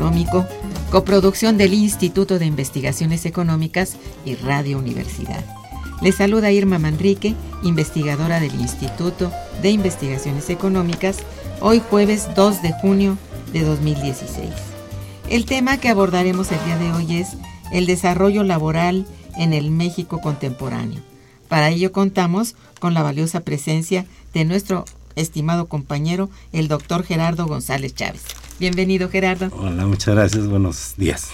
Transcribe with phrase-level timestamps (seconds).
[0.00, 0.46] Económico,
[0.90, 5.44] coproducción del Instituto de Investigaciones Económicas y Radio Universidad.
[6.00, 7.34] Les saluda Irma Manrique,
[7.64, 11.18] investigadora del Instituto de Investigaciones Económicas,
[11.60, 13.18] hoy jueves 2 de junio
[13.52, 14.48] de 2016.
[15.28, 17.36] El tema que abordaremos el día de hoy es
[17.70, 19.06] el desarrollo laboral
[19.36, 21.02] en el México contemporáneo.
[21.46, 27.94] Para ello contamos con la valiosa presencia de nuestro estimado compañero, el doctor Gerardo González
[27.94, 28.39] Chávez.
[28.60, 29.48] Bienvenido, Gerardo.
[29.56, 30.46] Hola, muchas gracias.
[30.46, 31.30] Buenos días.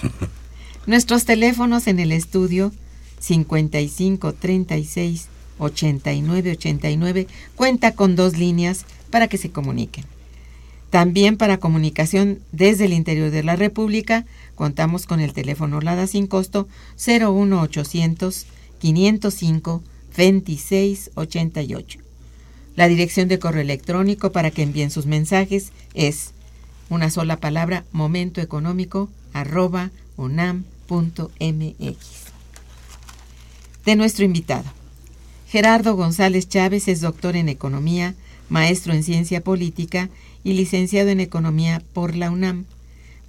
[0.85, 2.71] Nuestros teléfonos en el estudio
[3.19, 5.27] 55 36
[5.59, 7.27] 89 89
[7.57, 10.05] cuenta con dos líneas para que se comuniquen.
[10.89, 16.27] También para comunicación desde el interior de la República contamos con el teléfono LADA sin
[16.27, 18.45] costo 01800
[18.79, 19.83] 505
[20.15, 21.99] 26 88.
[22.77, 26.31] La dirección de correo electrónico para que envíen sus mensajes es
[26.89, 31.37] una sola palabra momentoeconómico arroba unam.mx.
[33.85, 34.65] De nuestro invitado.
[35.47, 38.15] Gerardo González Chávez es doctor en economía,
[38.49, 40.09] maestro en ciencia política
[40.43, 42.65] y licenciado en economía por la UNAM.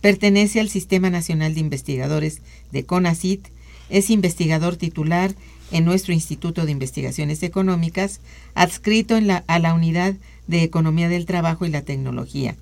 [0.00, 2.40] Pertenece al Sistema Nacional de Investigadores
[2.72, 3.48] de CONACIT,
[3.90, 5.34] es investigador titular
[5.70, 8.20] en nuestro Instituto de Investigaciones Económicas,
[8.54, 10.14] adscrito a la Unidad
[10.46, 12.56] de Economía del Trabajo y la Tecnología.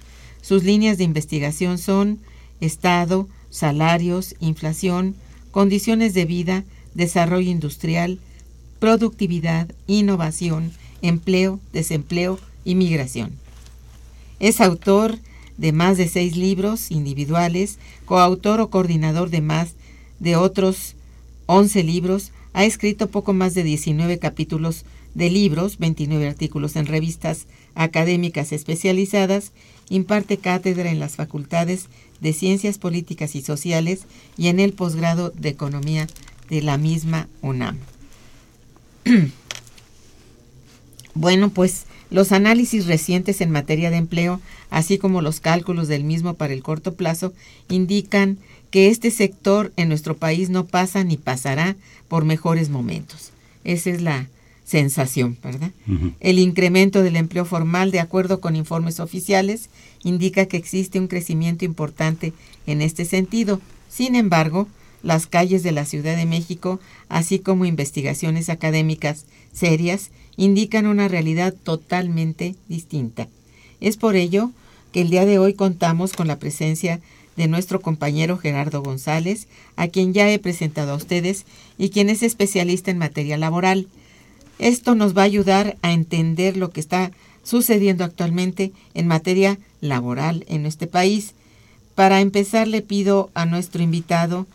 [0.47, 2.21] Sus líneas de investigación son
[2.61, 5.17] Estado, salarios, inflación,
[5.51, 6.63] condiciones de vida,
[6.95, 8.21] desarrollo industrial,
[8.79, 10.71] productividad, innovación,
[11.03, 13.33] empleo, desempleo y migración.
[14.39, 15.19] Es autor
[15.57, 19.73] de más de seis libros individuales, coautor o coordinador de más
[20.21, 20.95] de otros
[21.47, 24.85] 11 libros, ha escrito poco más de 19 capítulos
[25.17, 29.53] de libros, 29 artículos en revistas académicas especializadas,
[29.89, 31.87] imparte cátedra en las facultades
[32.21, 34.07] de Ciencias Políticas y Sociales
[34.37, 36.09] y en el posgrado de Economía
[36.49, 37.79] de la misma UNAM.
[41.15, 46.35] bueno, pues los análisis recientes en materia de empleo, así como los cálculos del mismo
[46.35, 47.33] para el corto plazo,
[47.69, 48.39] indican
[48.71, 51.77] que este sector en nuestro país no pasa ni pasará
[52.09, 53.33] por mejores momentos.
[53.65, 54.29] Esa es la
[54.67, 55.71] sensación, ¿verdad?
[56.19, 59.71] El incremento del empleo formal, de acuerdo con informes oficiales,
[60.03, 62.33] indica que existe un crecimiento importante
[62.67, 63.61] en este sentido.
[63.89, 64.67] Sin embargo,
[65.05, 71.55] las calles de la Ciudad de México, así como investigaciones académicas serias, indican una realidad
[71.55, 73.29] totalmente distinta.
[73.81, 74.51] Es por ello
[74.91, 77.01] que el día de hoy contamos con la presencia
[77.37, 79.47] de nuestro compañero Gerardo González,
[79.77, 81.45] a quien ya he presentado a ustedes
[81.79, 83.87] y quien es especialista en materia laboral.
[84.59, 87.11] Esto nos va a ayudar a entender lo que está
[87.43, 91.35] sucediendo actualmente en materia laboral en este país.
[91.95, 94.47] Para empezar, le pido a nuestro invitado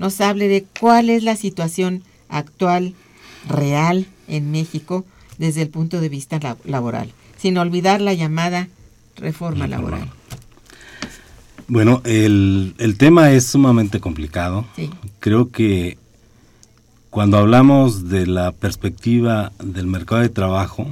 [0.00, 2.94] nos hable de cuál es la situación actual,
[3.46, 5.04] real, en México
[5.36, 8.68] desde el punto de vista laboral, sin olvidar la llamada
[9.16, 10.10] reforma laboral.
[11.68, 14.64] Bueno, el, el tema es sumamente complicado.
[14.74, 14.90] Sí.
[15.18, 15.98] Creo que
[17.10, 20.86] cuando hablamos de la perspectiva del mercado de trabajo,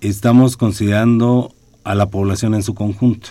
[0.00, 3.28] estamos considerando a la población en su conjunto.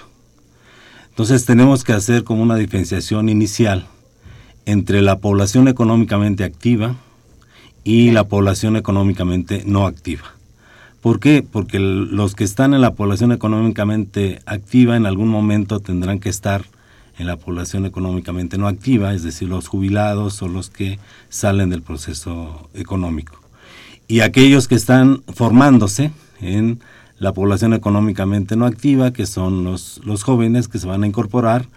[1.10, 3.86] Entonces tenemos que hacer como una diferenciación inicial
[4.66, 6.96] entre la población económicamente activa
[7.84, 10.36] y la población económicamente no activa.
[11.02, 11.44] ¿Por qué?
[11.44, 16.64] Porque los que están en la población económicamente activa en algún momento tendrán que estar
[17.18, 21.00] en la población económicamente no activa, es decir, los jubilados o los que
[21.30, 23.40] salen del proceso económico.
[24.08, 26.12] Y aquellos que están formándose
[26.42, 26.80] en
[27.20, 31.68] la población económicamente no activa, que son los, los jóvenes que se van a incorporar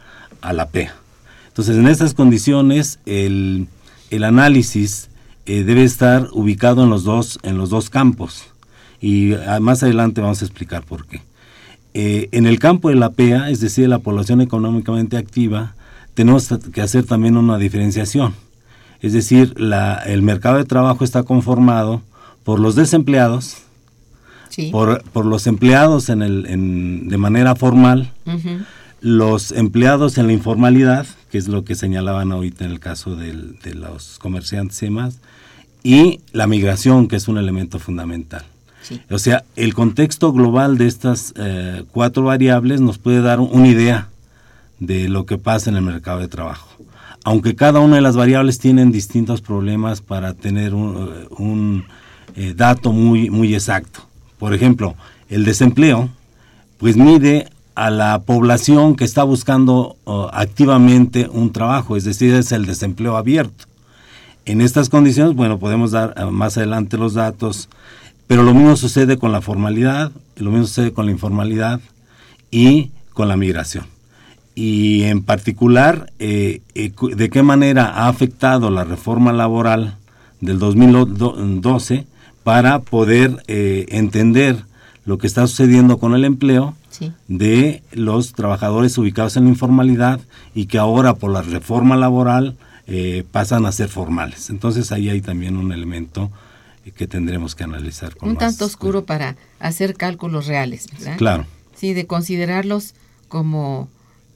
[0.40, 0.94] a la PEA.
[1.48, 3.68] Entonces, en estas condiciones, el,
[4.10, 5.08] el análisis
[5.46, 8.44] eh, debe estar ubicado en los dos, en los dos campos.
[9.00, 11.22] Y ah, más adelante vamos a explicar por qué.
[11.98, 15.74] Eh, en el campo de la PEA, es decir, la población económicamente activa,
[16.12, 18.34] tenemos que hacer también una diferenciación.
[19.00, 22.02] Es decir, la, el mercado de trabajo está conformado
[22.44, 23.56] por los desempleados,
[24.50, 24.70] Sí.
[24.70, 28.12] por, por los empleados en el, en, de manera formal,
[29.00, 33.58] los empleados en la informalidad, que es lo que señalaban ahorita en el caso del-
[33.60, 35.18] de los comerciantes y demás,
[35.82, 38.44] y la migración, que es un elemento fundamental.
[39.10, 44.08] O sea, el contexto global de estas eh, cuatro variables nos puede dar una idea
[44.78, 46.68] de lo que pasa en el mercado de trabajo.
[47.24, 51.84] Aunque cada una de las variables tienen distintos problemas para tener un,
[52.36, 54.00] eh, eh, dato muy, muy exacto.
[54.38, 54.94] Por ejemplo,
[55.28, 56.08] el desempleo,
[56.78, 59.96] pues mide a la población que está buscando
[60.32, 63.66] activamente un trabajo, es decir, es el desempleo abierto.
[64.46, 67.68] En estas condiciones, bueno, podemos dar más adelante los datos,
[68.26, 71.80] pero lo mismo sucede con la formalidad, lo mismo sucede con la informalidad
[72.50, 73.86] y con la migración.
[74.54, 79.96] Y en particular, eh, eh, ¿de qué manera ha afectado la reforma laboral
[80.40, 82.06] del 2012
[82.42, 84.64] para poder eh, entender
[85.04, 87.12] lo que está sucediendo con el empleo Sí.
[87.28, 90.18] de los trabajadores ubicados en la informalidad
[90.54, 92.56] y que ahora por la reforma laboral
[92.86, 94.48] eh, pasan a ser formales.
[94.48, 96.30] Entonces ahí hay también un elemento
[96.92, 101.16] que tendremos que analizar con Un más tanto oscuro para hacer cálculos reales, ¿verdad?
[101.16, 101.46] Claro.
[101.76, 102.94] Sí, de considerarlos
[103.28, 103.88] como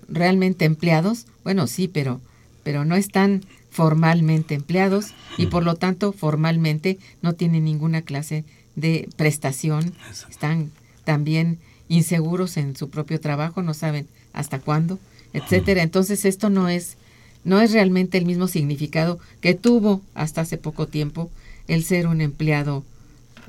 [0.08, 1.26] realmente empleados.
[1.44, 2.20] Bueno, sí, pero,
[2.62, 8.44] pero no están formalmente empleados y por lo tanto formalmente no tienen ninguna clase
[8.74, 9.94] de prestación.
[10.28, 10.70] Están
[11.04, 11.58] también
[11.88, 14.98] inseguros en su propio trabajo, no saben hasta cuándo,
[15.32, 15.82] etcétera.
[15.82, 16.96] Entonces esto no es
[17.42, 21.30] no es realmente el mismo significado que tuvo hasta hace poco tiempo
[21.70, 22.84] el ser un empleado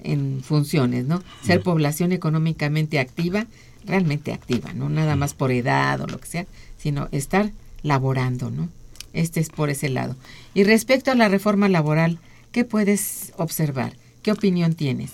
[0.04, 1.24] en funciones, ¿no?
[1.44, 3.48] Ser población económicamente activa,
[3.86, 6.46] realmente activa, no nada más por edad o lo que sea,
[6.78, 7.52] sino estar
[7.82, 8.70] laborando, ¿no?
[9.14, 10.16] Este es por ese lado.
[10.54, 12.20] Y respecto a la reforma laboral,
[12.52, 13.94] ¿qué puedes observar?
[14.22, 15.14] ¿Qué opinión tienes?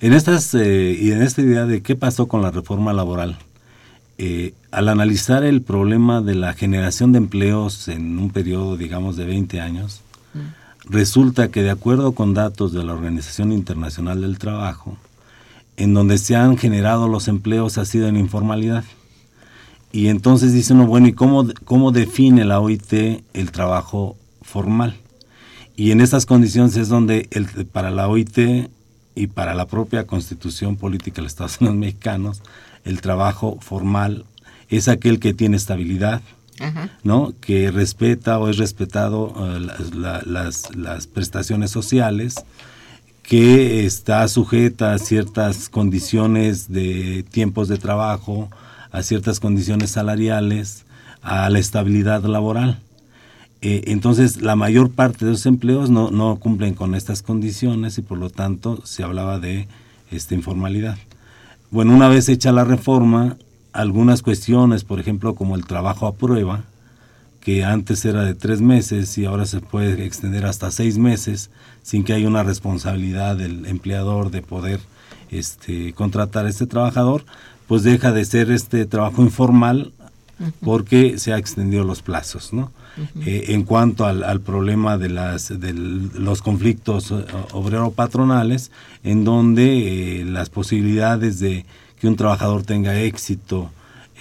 [0.00, 3.36] En estas eh, y en esta idea de qué pasó con la reforma laboral,
[4.18, 9.24] eh, al analizar el problema de la generación de empleos en un periodo, digamos, de
[9.24, 10.02] 20 años,
[10.84, 14.96] resulta que de acuerdo con datos de la Organización Internacional del Trabajo,
[15.76, 18.84] en donde se han generado los empleos ha sido en informalidad.
[19.90, 22.92] Y entonces dice uno, bueno, ¿y cómo, cómo define la OIT
[23.32, 24.96] el trabajo formal?
[25.76, 27.28] Y en estas condiciones es donde
[27.72, 28.70] para la OIT
[29.14, 32.42] y para la propia constitución política de los Estados Unidos mexicanos,
[32.84, 34.24] el trabajo formal
[34.68, 36.22] es aquel que tiene estabilidad,
[37.02, 37.32] ¿no?
[37.40, 42.36] que respeta o es respetado eh, las, la- las, las prestaciones sociales,
[43.22, 48.50] que está sujeta a ciertas condiciones de tiempos de trabajo,
[48.90, 50.84] a ciertas condiciones salariales,
[51.22, 52.80] a la estabilidad laboral.
[53.60, 58.02] Eh, entonces, la mayor parte de los empleos no, no cumplen con estas condiciones y
[58.02, 59.68] por lo tanto se hablaba de
[60.10, 60.98] esta informalidad.
[61.70, 63.36] Bueno, una vez hecha la reforma,
[63.72, 66.64] algunas cuestiones, por ejemplo, como el trabajo a prueba,
[67.40, 71.50] que antes era de tres meses y ahora se puede extender hasta seis meses
[71.82, 74.80] sin que haya una responsabilidad del empleador de poder
[75.30, 77.24] este, contratar a este trabajador,
[77.66, 79.92] pues deja de ser este trabajo informal
[80.64, 82.72] porque se ha extendido los plazos, ¿no?
[83.24, 88.70] Eh, en cuanto al, al problema de las de los conflictos eh, obrero-patronales,
[89.02, 91.64] en donde eh, las posibilidades de
[92.02, 93.70] que un trabajador tenga éxito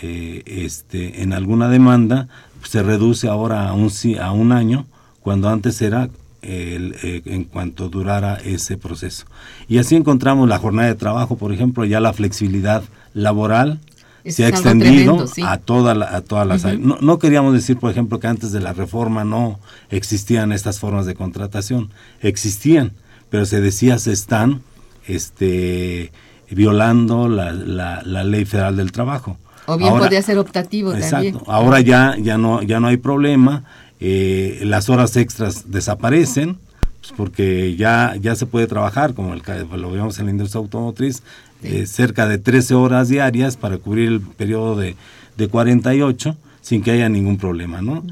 [0.03, 2.27] eh, este, en alguna demanda
[2.59, 4.85] pues, se reduce ahora a un, a un año,
[5.21, 6.07] cuando antes era
[6.43, 9.25] el, eh, en cuanto durara ese proceso.
[9.67, 12.83] Y así encontramos la jornada de trabajo, por ejemplo, ya la flexibilidad
[13.15, 13.79] laboral
[14.27, 18.27] se ha extendido a toda a todas las no, no, queríamos decir por ejemplo que
[18.27, 19.59] antes de la reforma no
[19.89, 21.89] existían estas formas de contratación.
[22.21, 22.91] Existían
[23.31, 24.61] pero se decía se están
[25.07, 26.11] este
[26.51, 29.37] violando la, la, ley federal del trabajo.
[29.65, 31.43] O bien podría ser optativo exacto.
[31.47, 33.63] Ahora ya ya no ya no hay problema.
[33.99, 36.57] Eh, las horas extras desaparecen
[36.99, 39.41] pues porque ya ya se puede trabajar como el,
[39.75, 41.21] lo vemos en la industria automotriz
[41.63, 44.95] eh, cerca de 13 horas diarias para cubrir el periodo de,
[45.37, 48.03] de 48 sin que haya ningún problema, ¿no?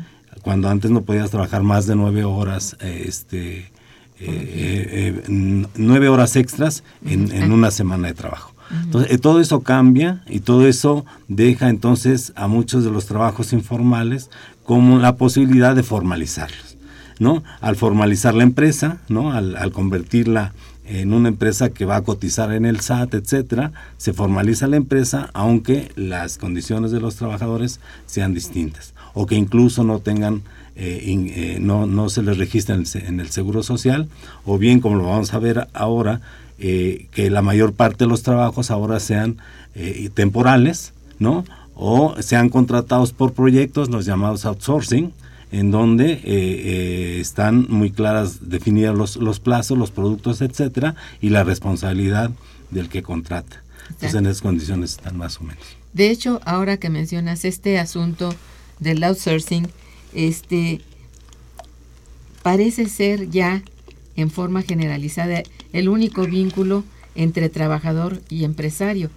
[0.41, 3.71] Cuando antes no podías trabajar más de 9 horas, eh, este,
[4.19, 8.53] eh, nueve horas extras en, en, una semana de trabajo.
[8.83, 14.29] Entonces, todo eso cambia y todo eso deja entonces a muchos de los trabajos informales
[14.63, 16.77] como la posibilidad de formalizarlos,
[17.17, 17.43] ¿no?
[17.61, 19.31] Al formalizar la empresa, ¿no?
[19.31, 20.53] Al, al convertirla
[20.89, 25.29] en una empresa que va a cotizar en el SAT, etcétera, se formaliza la empresa
[25.33, 30.41] aunque las condiciones de los trabajadores sean distintas o que incluso no tengan
[30.75, 34.07] eh, eh, no, no se les registra en el, seguro social
[34.45, 36.21] o bien como lo vamos a ver ahora
[36.57, 39.37] eh, que la mayor parte de los trabajos ahora sean
[40.13, 45.13] temporales no o sean contratados por proyectos los llamados outsourcing
[45.51, 51.29] en donde eh, eh, están muy claras definidos los, los, plazos, los productos, etcétera, y
[51.29, 52.31] la responsabilidad
[52.69, 53.63] del que contrata.
[53.89, 55.63] Entonces, en esas condiciones están más o menos.
[55.93, 58.33] De hecho, ahora que mencionas este asunto
[58.79, 59.67] del outsourcing,
[60.13, 60.81] este
[62.43, 63.63] parece ser ya
[64.15, 66.83] en forma generalizada el único vínculo
[67.15, 69.09] entre trabajador y empresario.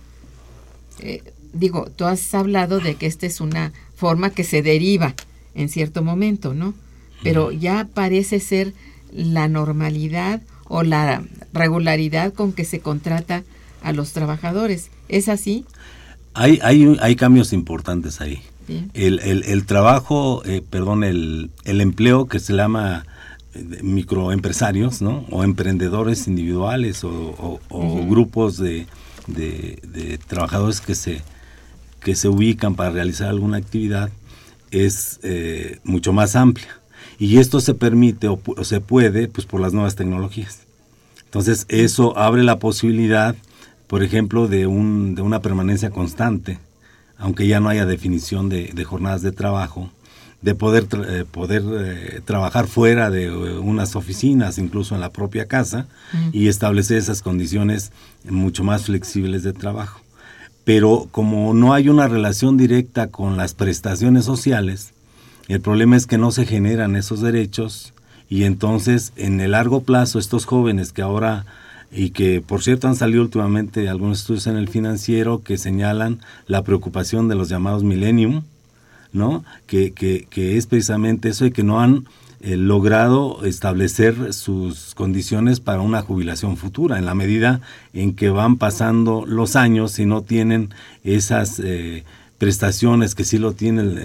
[0.98, 1.22] Eh,
[1.52, 5.14] digo, tú has hablado de que esta es una forma que se deriva
[5.54, 6.74] en cierto momento, ¿no?
[7.22, 8.74] Pero ya parece ser
[9.12, 13.44] la normalidad o la regularidad con que se contrata
[13.82, 14.90] a los trabajadores.
[15.08, 15.64] ¿Es así?
[16.34, 18.42] Hay, hay, hay cambios importantes ahí.
[18.94, 23.04] El, el, trabajo, eh, perdón, el, el empleo que se llama
[23.54, 25.26] eh, microempresarios, ¿no?
[25.30, 27.60] O emprendedores individuales o,
[28.08, 28.86] grupos de,
[29.26, 31.20] de, trabajadores que se,
[32.00, 34.10] que se ubican para realizar alguna actividad
[34.72, 36.80] es eh, mucho más amplia.
[37.18, 40.62] Y esto se permite o, se puede pues por las nuevas tecnologías.
[41.24, 43.36] Entonces eso abre la posibilidad,
[43.86, 46.58] por ejemplo, de, un, de una permanencia constante,
[47.16, 49.90] aunque ya no haya definición de, jornadas de trabajo,
[50.40, 55.86] de poder, eh, poder eh, trabajar fuera de unas oficinas, incluso en la propia casa,
[56.32, 57.92] y establecer esas condiciones
[58.28, 60.01] mucho más flexibles de trabajo
[60.64, 64.92] pero como no hay una relación directa con las prestaciones sociales,
[65.48, 67.92] el problema es que no se generan esos derechos
[68.28, 71.44] y entonces en el largo plazo estos jóvenes que ahora
[71.90, 76.62] y que por cierto han salido últimamente algunos estudios en el financiero que señalan la
[76.62, 78.42] preocupación de los llamados millennium,
[79.12, 79.44] ¿no?
[79.66, 82.06] Que, que, que es precisamente eso de que no han
[82.44, 87.60] eh, logrado establecer sus condiciones para una jubilación futura, en la medida
[87.92, 92.02] en que van pasando los años y no tienen esas eh,
[92.38, 93.98] prestaciones que sí lo tiene el,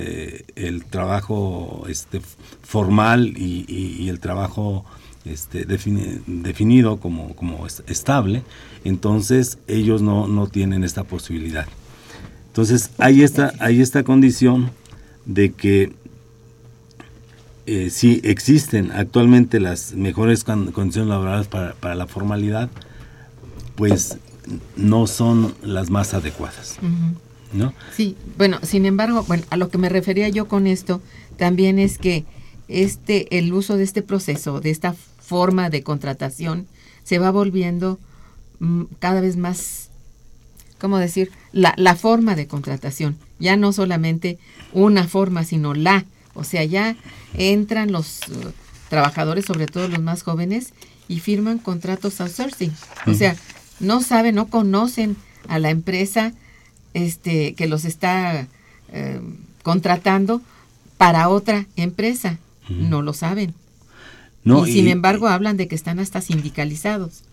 [0.55, 2.21] eh, trabajo este,
[2.61, 4.85] formal y, el trabajo
[5.25, 8.43] este, definido como, como estable,
[8.83, 11.65] entonces ellos no, no tienen esta posibilidad.
[12.49, 14.69] Entonces hay esta, hay esta condición
[15.25, 15.93] de que
[17.67, 22.69] eh, sí existen actualmente las mejores condiciones laborales para, la formalidad,
[23.75, 24.17] pues
[24.77, 26.77] no son las más adecuadas.
[27.51, 27.73] ¿no?
[27.93, 31.01] Sí, bueno, sin embargo, bueno, a lo que me refería yo con esto
[31.35, 32.23] también es que
[32.69, 36.67] este el uso de este proceso, de esta forma de contratación
[37.03, 37.99] se va volviendo
[38.59, 39.89] mm, cada vez más
[40.77, 41.31] ¿cómo decir?
[41.51, 44.37] La, la forma de contratación, ya no solamente
[44.71, 46.05] una forma, sino la
[46.37, 46.95] o sea, ya
[47.33, 48.51] entran los uh,
[48.89, 50.73] trabajadores, sobre todo los más jóvenes,
[51.07, 52.71] y firman contratos outsourcing.
[53.05, 53.35] O sea,
[53.79, 55.15] no saben, no conocen
[55.47, 56.33] a la empresa
[56.93, 58.47] este, que los está
[58.91, 59.21] eh,
[59.63, 60.41] contratando
[60.97, 62.37] para otra empresa.
[62.69, 63.53] No lo saben.
[64.43, 67.23] y sin embargo hablan de que están hasta sindicalizados.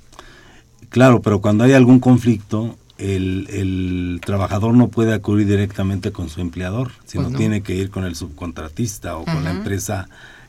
[0.90, 6.92] Claro, pero cuando hay algún conflicto, el, trabajador no puede acudir directamente con su empleador,
[7.04, 10.08] sino pues tiene que ir con el subcontratista o con la empresa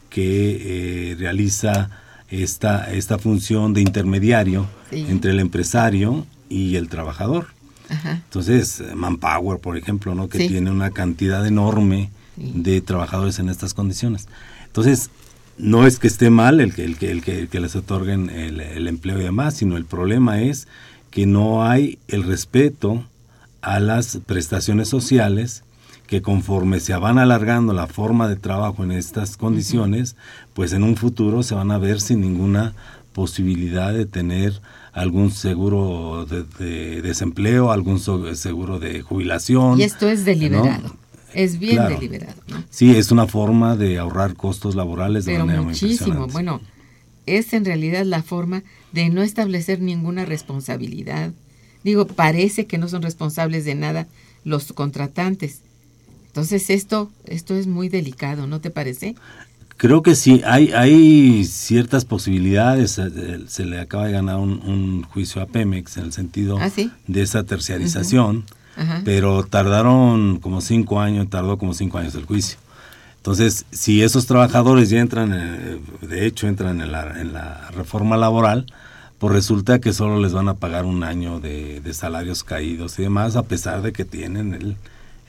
[0.09, 1.89] que eh, realiza
[2.29, 7.47] esta, esta función de intermediario entre el empresario y el trabajador.
[8.03, 10.27] Entonces, Manpower, por ejemplo, ¿no?
[10.27, 14.27] que tiene una cantidad enorme de trabajadores en estas condiciones.
[14.65, 15.09] Entonces,
[15.57, 18.59] no es que esté mal el que, el que, el que, que les otorguen el,
[18.59, 20.67] el, empleo y demás, sino el problema es
[21.15, 23.05] que no hay el respeto
[23.62, 25.63] a las prestaciones sociales
[26.07, 30.17] que conforme se van alargando la forma de trabajo en estas condiciones,
[30.53, 32.74] pues en un futuro se van a ver sin ninguna
[33.13, 39.79] posibilidad de tener algún seguro de, desempleo, algún seguro de jubilación.
[39.79, 40.98] Y esto es deliberado.
[41.34, 42.41] Es bien deliberado.
[42.69, 46.27] Sí, es una forma de ahorrar costos laborales de Pero manera muchísimo.
[46.27, 46.60] bueno,
[47.25, 51.32] es en realidad la forma de no establecer ninguna responsabilidad.
[51.84, 54.08] Digo, parece que no son responsables de nada
[54.44, 55.62] los contratantes.
[56.27, 59.15] Entonces esto, esto es muy delicado, ¿no te parece?
[59.77, 62.98] Creo que sí, hay, hay ciertas posibilidades.
[62.98, 66.72] Eh, se le acaba de ganar un, juicio a Pemex en el sentido ¿Ah,
[67.08, 68.46] de esa terciarización,
[69.03, 72.58] pero tardaron como cinco años, tardó como cinco años el juicio.
[73.25, 75.32] Entonces, si esos trabajadores ya entran,
[76.00, 78.67] de hecho, entran en la, en la, reforma laboral,
[79.17, 83.01] pues resulta que solo les van a pagar un año de, de salarios caídos y
[83.01, 84.77] demás, a pesar de que tienen el,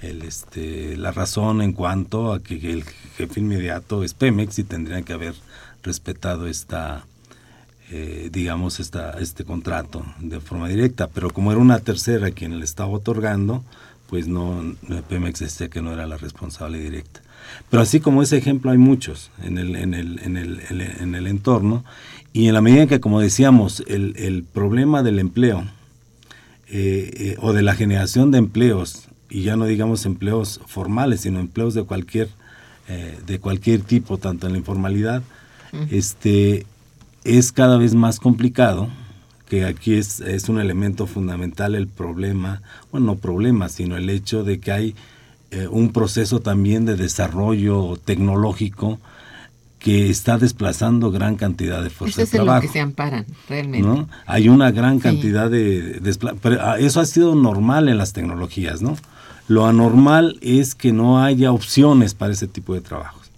[0.03, 2.85] el, este, la razón en cuanto a que el
[3.17, 5.35] jefe inmediato es Pemex y tendrían que haber
[5.83, 7.07] respetado esta,
[7.91, 11.09] eh, digamos, esta, este contrato de forma directa.
[11.09, 13.65] Pero como era una tercera quien le estaba otorgando,
[14.07, 14.77] pues no,
[15.09, 17.23] Pemex decía que no era la responsable directa.
[17.71, 21.27] Pero así como ese ejemplo hay muchos en el, en el, en el, en el
[21.27, 21.85] entorno
[22.33, 25.65] y en la medida en que, como decíamos, el, el problema del empleo
[26.69, 31.41] eh, eh, o de la generación de empleos y ya no digamos empleos formales, sino
[31.41, 32.29] empleos de cualquier,
[32.89, 35.23] eh, de cualquier tipo, tanto en la informalidad,
[35.91, 36.67] este,
[37.25, 38.89] es cada vez más complicado,
[39.49, 44.43] que aquí es, es un elemento fundamental el problema, bueno, no problema, sino el hecho
[44.43, 44.95] de que hay
[45.57, 48.99] eh, un proceso también de desarrollo tecnológico
[49.79, 52.59] que está desplazando gran cantidad de fuerza eso de trabajo.
[52.59, 53.87] Es lo que se amparan, realmente.
[53.87, 54.09] ¿no?
[54.27, 58.97] Hay una gran cantidad de, de ah, eso ha sido normal en las tecnologías, ¿no?
[59.49, 63.31] Lo anormal es que no haya opciones para ese tipo de trabajos.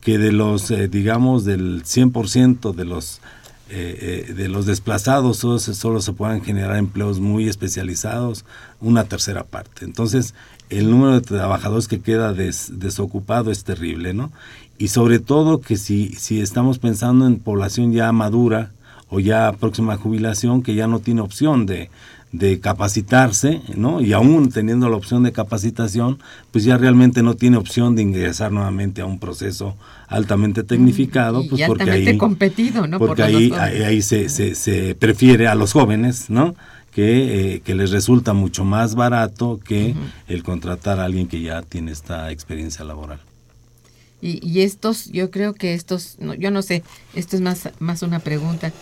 [0.00, 3.20] Que de los, eh, digamos, del 100% de los,
[3.70, 8.44] eh, eh, de los desplazados solo se, solo se puedan generar empleos muy especializados,
[8.80, 9.86] una tercera parte.
[9.86, 10.34] Entonces,
[10.70, 14.32] el número de trabajadores que queda desocupado es terrible, ¿no?
[14.78, 18.72] Y sobre todo que si, si estamos pensando en población ya madura
[19.08, 21.90] o ya próxima a jubilación, que ya no tiene opción de,
[22.32, 24.00] de capacitarse, ¿no?
[24.00, 26.18] Y aún teniendo la opción de capacitación,
[26.50, 29.76] pues ya realmente no tiene opción de ingresar nuevamente a un proceso
[30.08, 32.98] altamente tecnificado, pues porque ahí competido, ¿no?
[32.98, 36.54] Porque ahí, ahí, se, se, se, prefiere a los jóvenes, ¿no?
[36.96, 39.94] Que, eh, que les resulta mucho más barato que
[40.28, 43.20] el contratar a alguien que ya tiene esta experiencia laboral.
[44.22, 46.82] Y, y estos, yo creo que estos, no, yo no sé,
[47.14, 48.72] esto es más, más una pregunta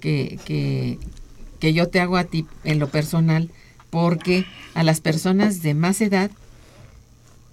[0.00, 0.98] que, que,
[1.60, 3.50] que yo te hago a ti en lo personal,
[3.90, 6.30] porque a las personas de más edad,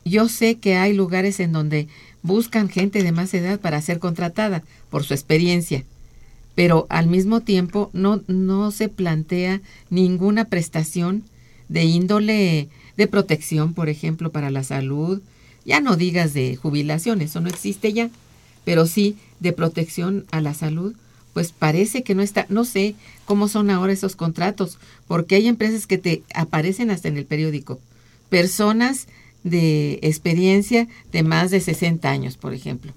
[0.05, 1.89] yo sé que hay lugares en donde
[2.21, 5.83] buscan gente de más edad para ser contratada por su experiencia,
[6.55, 11.23] pero al mismo tiempo no, no se plantea ninguna prestación
[11.69, 15.21] de índole de protección, por ejemplo, para la salud,
[15.65, 18.09] ya no digas de jubilación, eso no existe ya,
[18.63, 20.95] pero sí de protección a la salud
[21.35, 25.85] pues parece que no está, no sé cómo son ahora esos contratos, porque hay empresas
[25.85, 27.77] que te aparecen hasta en el periódico.
[28.29, 29.07] Personas
[29.43, 32.93] de experiencia de más de 60 años, por ejemplo.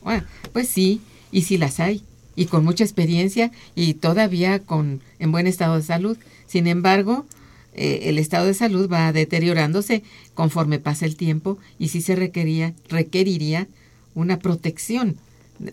[0.00, 0.22] Bueno,
[0.52, 1.00] pues sí,
[1.32, 2.04] y sí las hay,
[2.36, 6.16] y con mucha experiencia y todavía con en buen estado de salud.
[6.46, 7.26] Sin embargo,
[7.74, 10.02] eh, el estado de salud va deteriorándose
[10.34, 13.66] conforme pasa el tiempo y sí se requería, requeriría
[14.14, 15.16] una protección,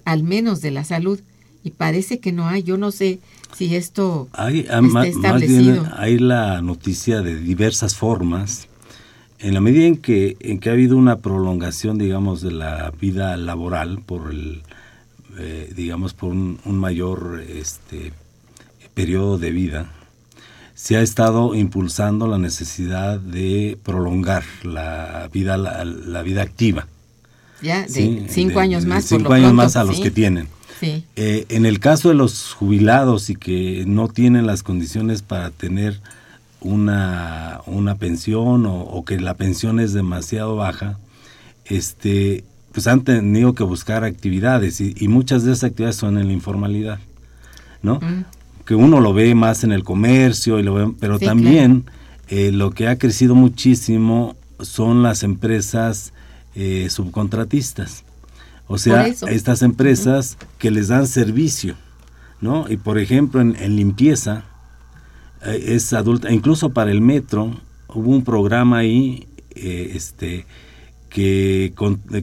[0.06, 1.20] al menos de la salud
[1.64, 2.64] y parece que no hay.
[2.64, 3.20] Yo no sé
[3.56, 5.88] si esto hay, ah, está establecido.
[5.96, 8.68] hay la noticia de diversas formas.
[9.40, 13.36] En la medida en que, en que ha habido una prolongación, digamos, de la vida
[13.36, 14.64] laboral por el,
[15.38, 18.14] eh, digamos, por un, mayor este,
[18.94, 19.92] periodo de vida,
[20.74, 26.88] se ha estado impulsando la necesidad de prolongar la vida, la, vida activa.
[27.62, 29.06] Ya, de cinco años más.
[29.06, 30.48] Cinco años más a los que tienen.
[31.16, 36.02] Eh, en el caso de los jubilados y que no tienen las condiciones para tener
[36.60, 40.98] una, una pensión o, que la pensión es demasiado baja,
[41.66, 46.34] este, pues han tenido que buscar actividades y, muchas de esas actividades son en la
[46.34, 47.00] informalidad,
[47.84, 48.00] ¿no?
[48.66, 51.86] Que uno lo ve más en el comercio, y lo pero también
[52.30, 56.14] eh, lo que ha crecido muchísimo son las empresas
[56.56, 58.04] eh, subcontratistas.
[58.68, 61.76] O sea, estas empresas que les dan servicio,
[62.42, 62.66] ¿no?
[62.68, 64.46] Y por ejemplo, en, limpieza,
[65.46, 67.56] eh, es adulta, incluso para el metro,
[67.88, 70.48] hubo un programa ahí este,
[71.14, 71.74] que,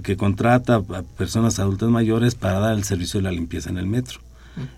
[0.03, 3.87] que contrata a personas adultas mayores para dar el servicio de la limpieza en el
[3.87, 4.18] metro.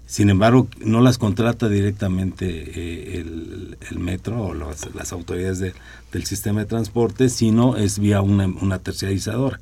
[0.06, 6.66] Sin embargo, no las contrata directamente eh, el, metro o las autoridades del sistema de
[6.66, 9.60] transporte, sino es vía una, una terciarizadora.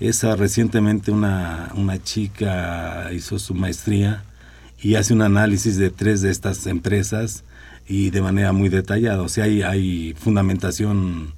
[0.00, 4.24] Esa recientemente una, una chica hizo su maestría
[4.80, 7.44] y hace un análisis de tres de estas empresas
[7.86, 9.22] y de manera muy detallada.
[9.22, 11.32] O sea, hay, hay fundamentación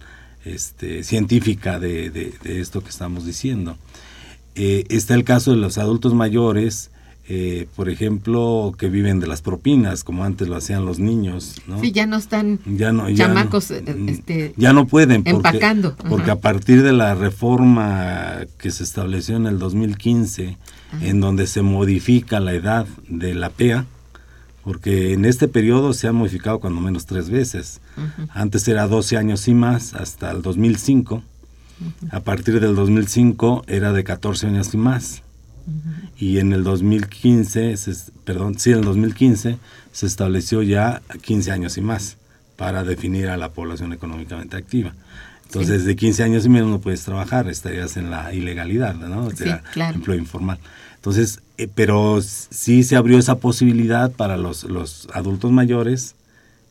[0.45, 3.77] este, científica de, de, esto que estamos diciendo.
[4.55, 6.91] Eh, está el caso de los adultos mayores
[7.33, 11.81] eh, por ejemplo, que viven de las propinas, como antes lo hacían los niños, ¿no?
[11.81, 15.95] Sí, ya no están ya no, chamacos eh, mm, este, ya no pueden porque, empacando.
[15.95, 20.57] Porque a partir de la reforma que se estableció en el 2015,
[21.03, 23.87] en donde se modifica la edad de la PEA,
[24.65, 27.81] porque en este periodo se ha modificado cuando menos tres veces.
[28.31, 31.23] Antes era 12 años y más, hasta el 2005.
[32.11, 35.23] A partir del 2005 era de 14 años y más
[36.19, 37.75] y en el 2015,
[38.25, 39.59] perdón, sí, en el 2015
[39.93, 42.17] se estableció ya 15 años y más
[42.57, 44.95] para definir a la población económicamente activa.
[45.47, 49.27] Entonces, de 15 años y menos no puedes trabajar, estarías en la ilegalidad, ¿no?
[49.27, 50.59] O sea, empleo informal.
[50.97, 56.15] Entonces, eh, pero sí se abrió esa posibilidad para los, los adultos mayores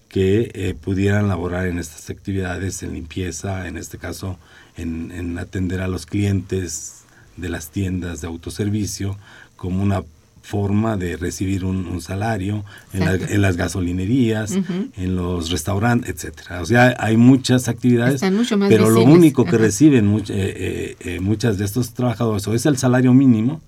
[0.09, 4.37] que eh, pudieran laborar en estas actividades, en limpieza, en este caso,
[4.75, 7.03] en, en atender a los clientes
[7.37, 9.17] de las tiendas de autoservicio
[9.55, 10.03] como una
[10.49, 14.57] forma de recibir un, salario en, las gasolinerías,
[14.97, 16.61] en los restaurantes, etcétera.
[16.61, 18.21] O sea, hay muchas actividades,
[18.67, 22.77] pero lo único que reciben eh, eh, eh, muchas de estos trabajadores o es el
[22.77, 23.61] salario mínimo,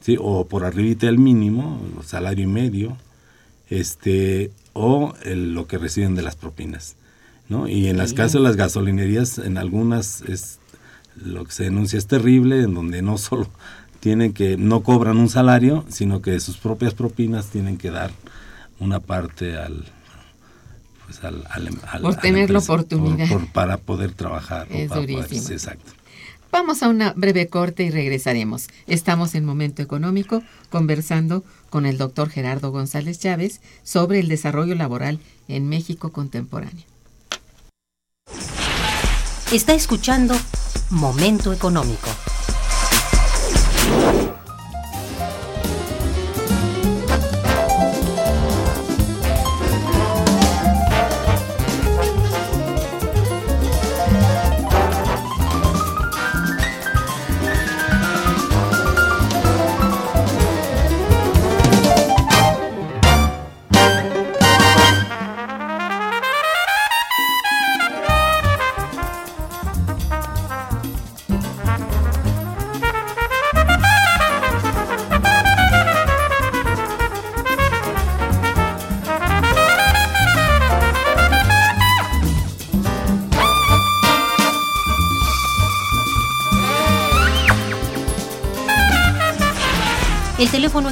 [0.00, 0.16] ¿sí?
[0.18, 2.96] o por arribita del mínimo, salario y medio,
[3.70, 6.96] este, o lo que reciben de las propinas.
[7.48, 7.68] ¿no?
[7.68, 10.58] Y en las casas de las gasolinerías, en algunas es
[11.16, 13.48] lo que se denuncia es terrible, en donde no solo
[14.00, 18.10] tienen que, no cobran un salario, sino que de sus propias propinas tienen que dar
[18.78, 19.84] una parte al,
[21.06, 21.42] pues al,
[22.00, 23.28] por tener la oportunidad.
[23.52, 25.92] para poder trabajar es exacto.
[26.50, 28.68] Vamos a una breve corte y regresaremos.
[28.86, 35.20] Estamos en momento económico conversando con el doctor Gerardo González Chávez sobre el desarrollo laboral
[35.48, 36.84] en México contemporáneo
[39.56, 40.34] está escuchando
[40.90, 42.08] Momento Económico.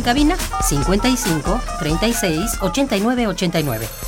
[0.06, 4.05] Cabina 55 36 89 89.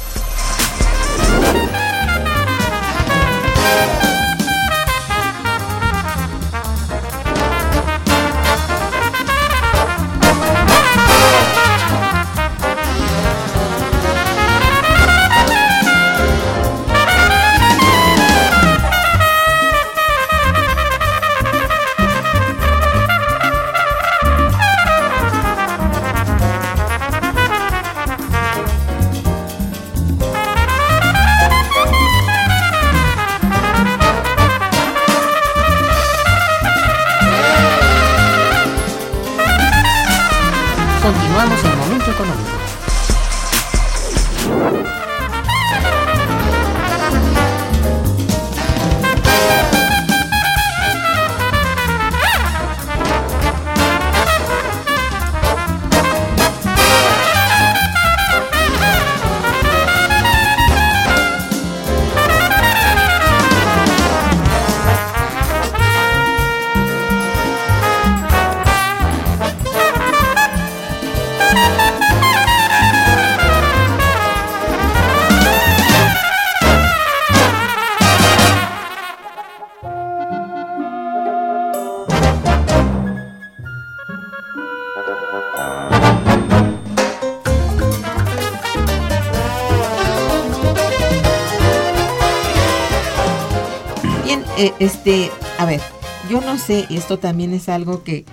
[94.59, 95.81] Eh, este, a ver,
[96.29, 98.25] yo no sé, y esto también es algo que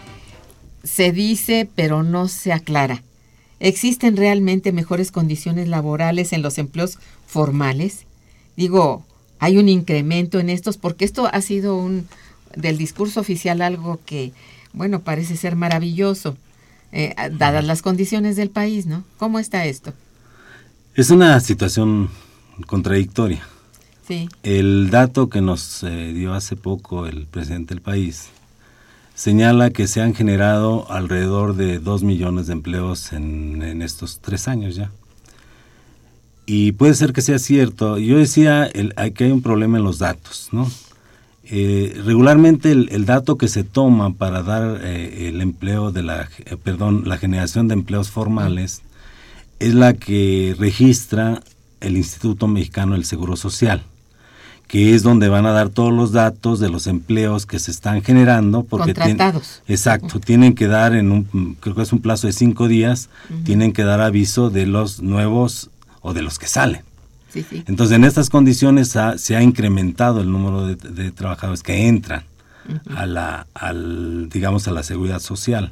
[0.84, 3.04] se dice pero no se aclara.
[3.60, 8.06] ¿Existen realmente mejores condiciones laborales en los empleos formales?
[8.58, 9.06] Digo,
[9.38, 12.08] hay un incremento en estos porque esto ha sido un
[12.56, 14.32] del discurso oficial algo que,
[14.74, 16.38] bueno, parece ser maravilloso,
[16.92, 19.04] eh, dadas las condiciones del país, ¿no?
[19.18, 19.94] ¿Cómo está esto?
[20.96, 22.10] Es una situación
[22.66, 23.46] contradictoria.
[24.44, 28.30] El dato que nos eh, dio hace poco el presidente del país
[29.16, 34.76] señala que se han generado alrededor de 2 millones de empleos en, estos tres años
[34.76, 34.92] ya.
[36.46, 37.98] Y puede ser que sea cierto.
[37.98, 40.70] Yo decía el, que hay un problema en los datos, ¿no?
[41.46, 46.28] Eh, regularmente el, dato que se toma para dar eh, el empleo de la,
[46.64, 48.82] perdón, la generación de empleos formales
[49.60, 51.42] es la que registra
[51.82, 53.84] el Instituto Mexicano del Seguro Social
[54.68, 58.02] que es donde van a dar todos los datos de los empleos que se están
[58.02, 58.64] generando.
[58.64, 59.62] Porque Contratados.
[59.68, 63.10] exacto, tienen que dar en un, creo que es un plazo de cinco días,
[63.44, 65.70] tienen que dar aviso de los nuevos
[66.02, 66.82] o de los que salen.
[67.30, 67.64] Sí, sí.
[67.68, 72.24] Entonces, en estas condiciones ha, se ha incrementado el número de, de trabajadores que entran
[72.96, 75.72] a la, al, digamos, a la seguridad social.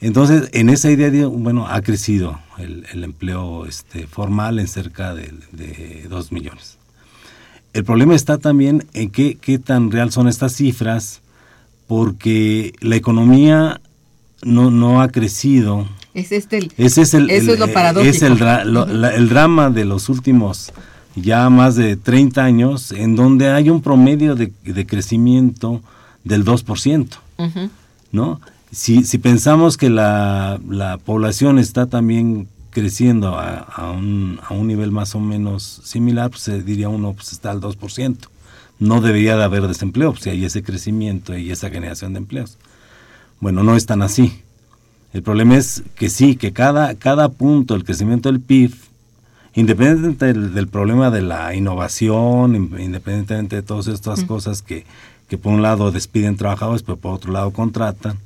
[0.00, 5.34] Entonces, en esa idea, bueno, ha crecido el, el empleo este, formal en cerca de,
[5.52, 6.77] de 2 millones.
[7.72, 11.20] El problema está también en qué, qué tan real son estas cifras,
[11.86, 13.80] porque la economía
[14.42, 15.86] no, no ha crecido.
[16.14, 18.14] Es este el, Ese es el, eso el, es lo paradójico.
[18.14, 18.38] es el,
[18.72, 20.72] lo- la- el drama de los últimos
[21.14, 25.80] ya más de 30 años, en donde hay un promedio de, de crecimiento
[26.24, 27.08] del 2%.
[27.38, 27.70] Ujú.
[28.12, 28.40] ¿no?
[28.70, 32.46] Si, si pensamos que la, la población está también
[32.78, 37.12] creciendo a, a un, a un nivel más o menos similar, pues se diría uno,
[37.14, 38.16] pues está al 2%.
[38.78, 42.56] No debería de haber desempleo, pues, si hay ese crecimiento y esa generación de empleos.
[43.40, 44.42] Bueno, no es tan así.
[45.12, 48.74] El problema es que sí, que cada, cada punto del crecimiento del PIB,
[49.54, 54.84] independientemente del, del problema de la innovación, in- independientemente de todas estas cosas que,
[55.28, 58.18] que por un lado despiden trabajadores, pero por otro lado contratan,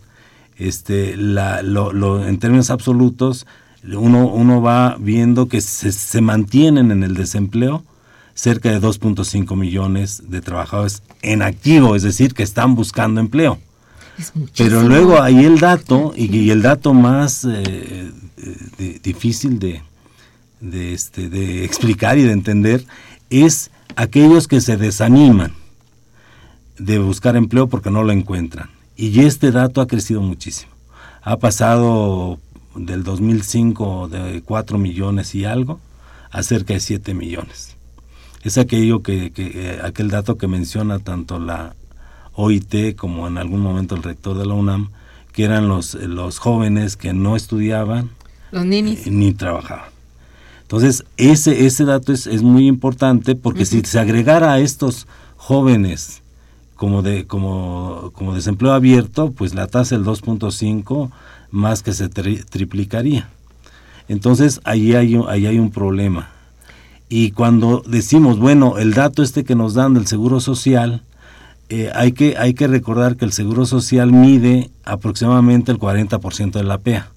[0.59, 3.47] este, la, lo, lo- en términos absolutos,
[3.85, 7.83] uno, uno va viendo que se, se mantienen en el desempleo
[8.35, 13.59] cerca de 2.5 millones de trabajadores en activo, es decir, que están buscando empleo.
[14.57, 19.83] Pero luego hay el dato, y, y el dato más eh, eh, de- difícil de,
[20.61, 22.85] de, este, de explicar y de entender,
[23.31, 25.53] es aquellos que se desaniman
[26.79, 28.71] de buscar empleo porque no lo encuentran.
[28.97, 30.73] Y este dato ha crecido muchísimo.
[31.23, 32.39] Ha pasado
[32.75, 35.81] del 2005 de 4 millones y algo
[36.31, 37.77] a cerca de 7 millones.
[38.43, 41.75] Es aquello que, que eh, aquel dato que menciona tanto la
[42.35, 44.91] OIT como en algún momento el rector de la UNAM,
[45.33, 48.11] que eran los, los jóvenes que no estudiaban
[48.51, 49.07] Los ninis.
[49.07, 49.91] eh, ni trabajaban.
[50.63, 55.07] Entonces, ese, ese dato es, es muy importante porque si se agregara a estos
[55.37, 56.23] jóvenes
[56.77, 61.11] como, de, como, como desempleo abierto, pues la tasa del 2.5
[61.53, 63.29] más que se tri- triplicaría.
[64.09, 66.31] Entonces, ahí hay, un- ahí hay un problema.
[67.09, 71.03] Y cuando decimos, bueno, el dato este que nos dan del Seguro Social,
[71.69, 76.65] eh, hay, que, hay que recordar que el Seguro Social mide aproximadamente el 40% de
[76.65, 77.09] la PEA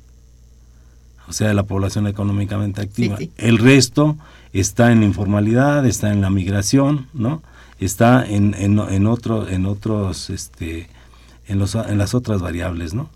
[1.27, 3.17] o sea, de la población económicamente activa.
[3.17, 3.31] sí.
[3.37, 4.15] El resto
[4.53, 7.41] está en la informalidad, está en la migración, ¿no?
[7.79, 10.87] Está en, en, en otro, en otros, este,
[11.47, 13.09] en, los, en las otras variables, ¿no?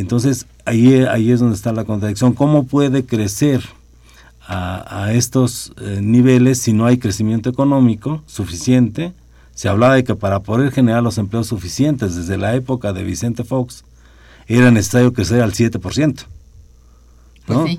[0.00, 2.32] Entonces, ahí, ahí es donde está la contradicción.
[2.32, 3.62] ¿Cómo puede crecer
[4.46, 9.12] a, a estos eh, niveles si no hay crecimiento económico suficiente?
[9.54, 13.42] Se hablaba de que para poder generar los empleos suficientes desde la época de Vicente
[13.42, 13.84] Fox,
[14.46, 16.24] era necesario crecer al 7%.
[17.44, 17.78] Pues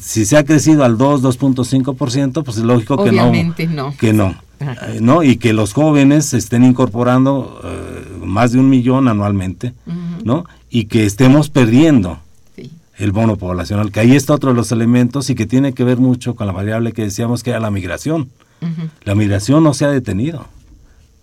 [0.00, 3.28] Si se ha crecido al 2, 2.5%, pues es lógico que no.
[3.28, 3.94] Obviamente no.
[3.96, 4.34] Que no.
[4.60, 5.22] Eh, ¿no?
[5.22, 9.72] Y que los jóvenes se estén incorporando eh, más de un millón anualmente.
[10.24, 10.44] ¿No?
[10.70, 12.18] Y que estemos perdiendo
[12.56, 12.70] Sí.
[12.98, 15.98] el bono poblacional, que ahí está otro de los elementos y que tiene que ver
[15.98, 18.28] mucho con la variable que decíamos que era la migración.
[19.04, 20.46] La migración no se ha detenido,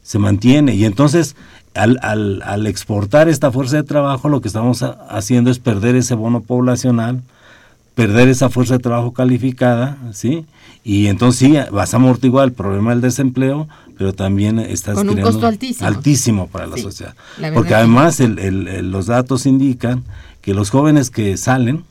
[0.02, 0.74] se mantiene.
[0.74, 1.36] Y entonces,
[1.76, 5.96] al, al, al exportar esta fuerza de trabajo, lo que estamos ha- haciendo es perder
[5.96, 7.22] ese bono poblacional,
[7.98, 10.46] perder esa fuerza de trabajo calificada, ¿sí?
[10.84, 15.16] Y entonces sí, vas a amortiguar el problema del desempleo, pero también estás Con un
[15.16, 15.88] creando- costo altísimo.
[15.88, 17.16] altísimo para la Sí, sociedad.
[17.40, 20.04] la Porque que- además el- el- el- los datos indican
[20.42, 21.84] que los jóvenes que salen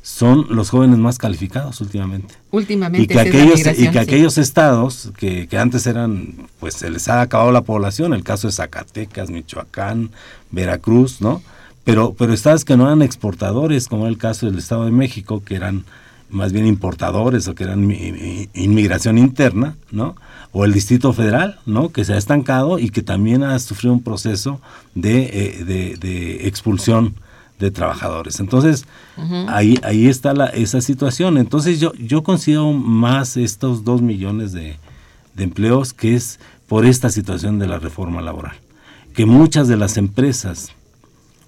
[0.00, 2.34] son los jóvenes más calificados últimamente.
[2.52, 3.02] Últimamente.
[3.02, 7.20] Y que, aquellos, y que aquellos estados que, que, antes eran, pues se les ha
[7.22, 10.10] acabado la población, el caso de Zacatecas, Michoacán,
[10.50, 11.42] Veracruz, ¿no?
[11.84, 15.54] Pero, pero estados que no eran exportadores, como el caso del Estado de México, que
[15.54, 15.84] eran
[16.30, 17.90] más bien importadores o que eran
[18.54, 20.16] inmigración interna, ¿no?
[20.52, 21.90] O el Distrito Federal, ¿no?
[21.90, 24.60] Que se ha estancado y que también ha sufrido un proceso
[24.94, 27.14] de, eh, de, de expulsión
[27.58, 28.40] de trabajadores.
[28.40, 28.84] Entonces,
[29.48, 31.38] ahí, ahí está la, esa situación.
[31.38, 34.76] Entonces, yo, yo considero más estos dos millones de,
[35.34, 38.56] de empleos que es por esta situación de la reforma laboral.
[39.14, 40.72] Que muchas de las empresas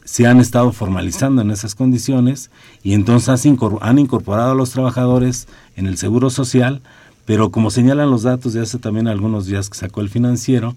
[0.07, 2.51] se han estado formalizando en esas condiciones
[2.85, 3.29] y entonces
[3.81, 6.81] han incorporado a los trabajadores en el seguro social,
[7.25, 10.77] pero como señalan los datos de hace también algunos días que sacó el financiero,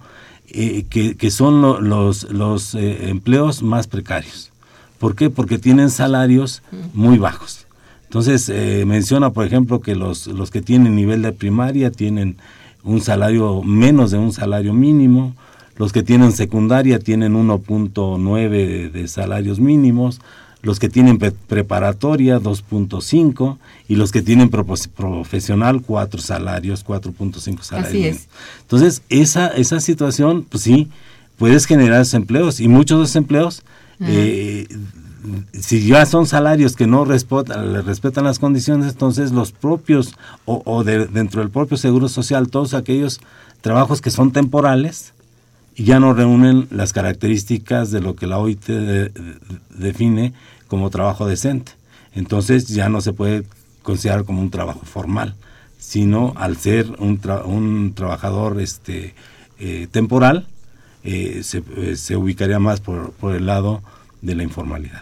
[0.50, 4.52] eh, que, son los, los eh, empleos más precarios.
[4.98, 5.30] ¿Por qué?
[5.30, 6.64] Porque tienen salarios
[6.96, 7.68] muy bajos.
[8.06, 12.38] Entonces, eh, menciona, por ejemplo, que los, los que tienen nivel de primaria tienen
[12.84, 15.36] un salario menos de un salario mínimo,
[15.80, 20.20] los que tienen secundaria tienen 1.9 de, salarios mínimos,
[20.62, 27.90] los que tienen preparatoria 2.5 y los que tienen profesional 4 salarios, 4.5 salarios.
[27.90, 28.28] Así es.
[28.60, 30.90] Entonces, esa, esa situación, pues sí,
[31.38, 33.64] puedes generar desempleos y muchos de esos empleos,
[34.02, 34.68] eh,
[35.54, 40.84] si ya son salarios que no respetan, respetan las condiciones, entonces los propios o, o
[40.84, 43.22] de, dentro del propio Seguro Social, todos aquellos
[43.62, 45.14] trabajos que son temporales,
[45.84, 48.68] ya no reúnen las características de lo que la OIT
[49.70, 50.34] define
[50.68, 51.74] como trabajo decente.
[52.14, 53.44] Entonces ya no se puede
[53.82, 55.36] considerar como un trabajo formal,
[55.78, 59.14] sino al ser un, un trabajador este,
[59.60, 60.48] eh, temporal,
[61.04, 63.82] eh, se, eh, se, ubicaría más por, por el lado
[64.22, 65.02] de la informalidad.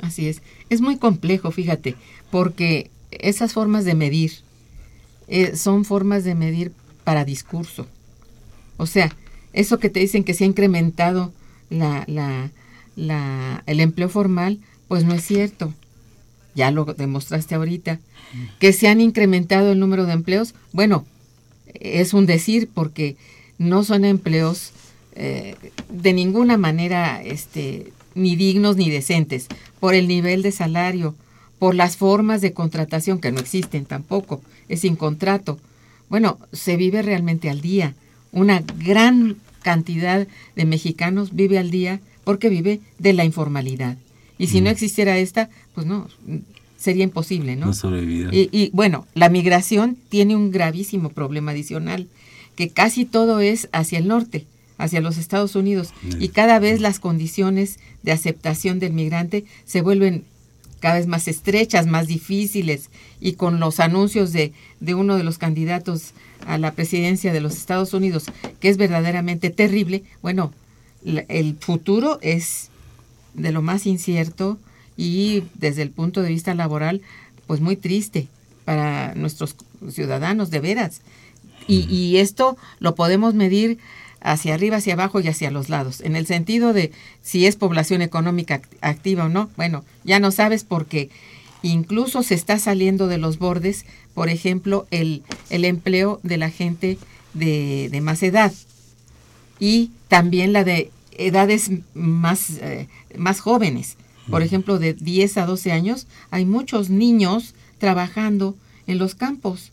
[0.00, 0.42] Así es.
[0.70, 1.96] Es muy complejo, fíjate,
[2.30, 4.32] porque esas formas de medir
[5.54, 6.72] son formas de medir
[7.04, 7.86] para discurso.
[8.78, 9.14] O sea,
[9.58, 11.32] eso que te dicen que se ha incrementado
[11.68, 12.50] la, la,
[12.94, 15.74] la, el empleo formal, pues no es cierto.
[16.54, 17.98] Ya lo demostraste ahorita.
[18.60, 21.04] Que se han incrementado el número de empleos, bueno,
[21.74, 23.16] es un decir porque
[23.58, 24.72] no son empleos
[25.16, 25.56] eh,
[25.88, 29.48] de ninguna manera este, ni dignos ni decentes,
[29.80, 31.16] por el nivel de salario,
[31.58, 35.58] por las formas de contratación que no existen tampoco, es sin contrato.
[36.08, 37.94] Bueno, se vive realmente al día.
[38.30, 39.36] Una gran
[39.68, 40.26] cantidad
[40.56, 43.98] de mexicanos vive al día porque vive de la informalidad.
[44.38, 44.72] Y si no mm.
[44.72, 46.08] existiera esta, pues no,
[46.78, 47.66] sería imposible, ¿no?
[47.66, 52.08] no y, y, bueno, la migración tiene un gravísimo problema adicional,
[52.56, 54.46] que casi todo es hacia el norte,
[54.78, 60.24] hacia los Estados Unidos, y cada vez las condiciones de aceptación del migrante se vuelven
[60.80, 65.38] cada vez más estrechas, más difíciles, y con los anuncios de, de uno de los
[65.38, 66.12] candidatos
[66.46, 68.26] a la presidencia de los Estados Unidos,
[68.60, 70.52] que es verdaderamente terrible, bueno,
[71.04, 72.70] el futuro es
[73.34, 74.58] de lo más incierto
[74.96, 77.02] y desde el punto de vista laboral,
[77.46, 78.26] pues muy triste
[78.64, 79.56] para nuestros
[79.90, 81.00] ciudadanos, de veras.
[81.66, 83.78] Y, y esto lo podemos medir
[84.20, 86.00] hacia arriba, hacia abajo y hacia los lados.
[86.00, 90.64] En el sentido de si es población económica activa o no, bueno, ya no sabes
[90.64, 91.10] porque
[91.62, 96.98] incluso se está saliendo de los bordes, por ejemplo, el, el empleo de la gente
[97.34, 98.52] de, de, más edad
[99.60, 103.96] y también la de edades más, eh, más jóvenes.
[104.30, 109.72] Por ejemplo, de 10 a 12 años, hay muchos niños trabajando en los campos.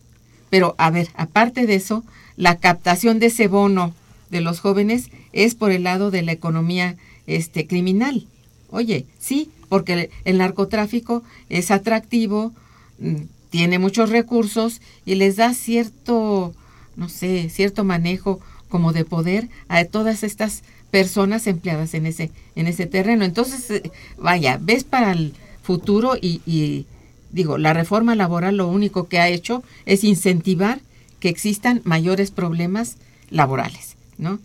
[0.49, 2.03] Pero, a ver, aparte de eso,
[2.37, 3.93] la captación de ese bono
[4.29, 6.95] de los jóvenes es por el lado de la economía
[7.27, 8.27] este, criminal.
[8.69, 12.53] Oye, sí, porque el narcotráfico es atractivo,
[12.99, 13.15] mm,
[13.49, 16.53] tiene muchos recursos y les da cierto,
[16.95, 22.67] no sé, cierto manejo como de poder a todas estas personas empleadas en ese, en
[22.67, 23.23] ese terreno.
[23.25, 26.85] Entonces, eh, vaya, ves para el futuro y, y
[27.31, 30.79] digo, la reforma laboral lo único que ha hecho es incentivar
[31.19, 32.97] que existan mayores problemas
[33.29, 33.94] laborales.
[34.17, 34.39] ¿No?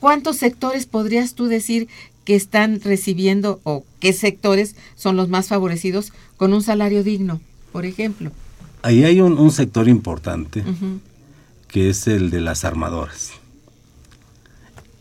[0.00, 1.88] ¿Cuántos sectores podrías tú decir
[2.24, 7.40] que están recibiendo o qué sectores son los más favorecidos con un salario digno,
[7.72, 8.30] por ejemplo?
[8.82, 10.62] Ahí hay un, sector importante
[11.68, 13.32] que es el de las armadoras.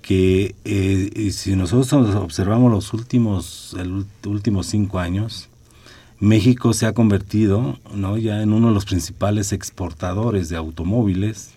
[0.02, 5.50] Que eh, si nosotros observamos los últimos, el, últimos cinco años,
[6.20, 8.18] México se ha convertido ¿no?
[8.18, 11.52] ya en uno de los principales exportadores de automóviles,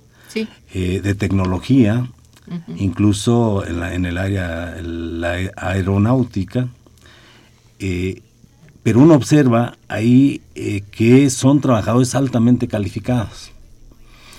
[0.75, 2.11] eh, de tecnología,
[2.77, 6.69] incluso en, el área la aeronáutica,
[7.79, 8.23] eh,
[8.83, 13.53] pero uno observa ahí eh, que son trabajadores altamente calificados.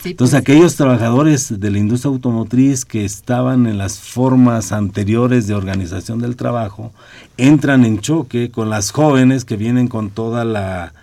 [0.01, 5.45] Sí, Entonces pues, aquellos trabajadores de la industria automotriz que estaban en las formas anteriores
[5.47, 6.93] de organización del trabajo
[7.35, 10.93] entran en choque con las jóvenes que vienen con toda la,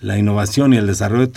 [0.00, 1.30] la innovación y el desarrollo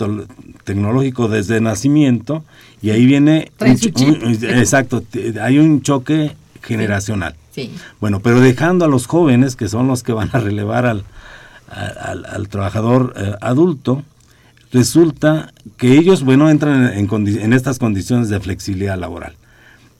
[0.64, 2.44] tecnológico desde nacimiento
[2.82, 5.02] y ahí viene un exacto
[5.40, 6.32] hay un choque
[6.62, 7.72] generacional sí.
[8.00, 11.04] bueno pero dejando a los jóvenes que son los que van a relevar al,
[11.68, 14.04] al, al trabajador eh, adulto
[14.72, 19.34] resulta que ellos, bueno, entran en, en estas condiciones de flexibilidad laboral.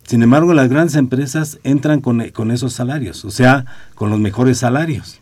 [0.07, 4.59] Sin embargo, las grandes empresas entran con, con esos salarios, o sea, con los mejores
[4.59, 5.20] salarios.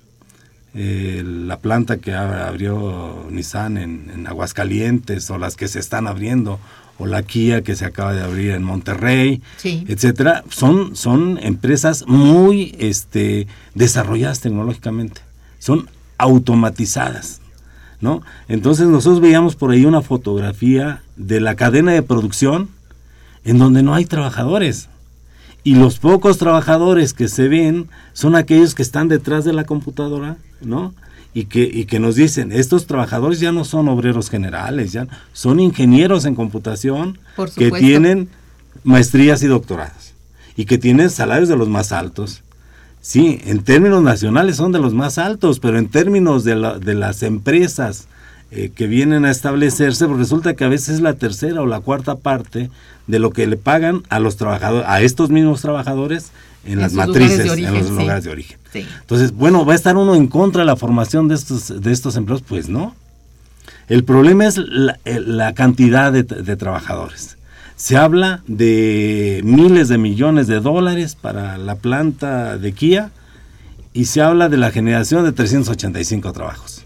[0.80, 6.06] Eh, la planta que ab- abrió Nissan en, en Aguascalientes, o las que se están
[6.06, 6.60] abriendo,
[6.98, 9.84] o la Kia que se acaba de abrir en Monterrey, Sí.
[9.88, 15.20] etcétera, son, son empresas muy este, desarrolladas tecnológicamente,
[15.58, 17.40] son automatizadas.
[18.00, 18.22] ¿no?
[18.46, 22.68] Entonces nosotros veíamos por ahí una fotografía de la cadena de producción
[23.44, 24.88] en donde no hay trabajadores.
[25.68, 30.36] Y los pocos trabajadores que se ven son aquellos que están detrás de la computadora,
[30.62, 30.94] ¿no?
[31.34, 35.60] Y que, y que nos dicen, estos trabajadores ya no son obreros generales, ya son
[35.60, 37.18] ingenieros en computación
[37.54, 38.28] que tienen
[38.82, 40.14] maestrías y doctorados
[40.56, 42.42] y que tienen salarios de los más altos.
[43.02, 46.94] Sí, en términos nacionales son de los más altos, pero en términos de, la- de
[46.94, 48.08] las empresas
[48.50, 51.80] eh, que vienen a establecerse, pues resulta que a veces es la tercera o la
[51.80, 52.70] cuarta parte
[53.06, 56.30] de lo que le pagan a los trabajadores, a estos mismos trabajadores
[56.64, 57.92] en, En las matrices, origen, en los sí.
[57.92, 58.58] lugares de origen.
[58.72, 58.86] Sí.
[59.00, 62.16] Entonces, bueno, ¿va a estar uno en contra de la formación de estos, de estos
[62.16, 62.42] empleos?
[62.42, 62.94] Pues no.
[63.88, 67.36] El problema es la, la cantidad de, de trabajadores.
[67.76, 73.10] Se habla de miles de millones de dólares para la planta de Kia
[73.92, 76.77] y se habla de la generación de 385 trabajos.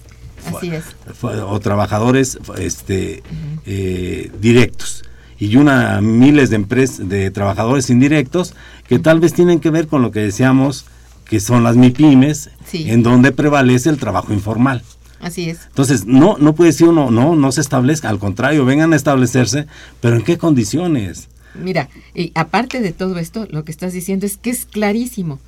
[0.46, 0.84] Así es.
[1.22, 3.22] O trabajadores este,
[3.66, 5.04] eh, directos.
[5.38, 8.54] Y una miles de empresas, de trabajadores indirectos
[8.86, 10.84] que tal vez tienen que ver con lo que decíamos
[11.24, 12.90] que son las MIPIMES, Sí.
[12.90, 14.82] en donde prevalece el trabajo informal.
[15.20, 15.60] Así es.
[15.68, 19.66] Entonces, no, no puede decir uno, no, no se establezca, al contrario, vengan a establecerse,
[20.00, 21.28] pero ¿en qué condiciones?
[21.54, 25.38] Mira, y aparte de todo esto, lo que estás diciendo es que es clarísimo.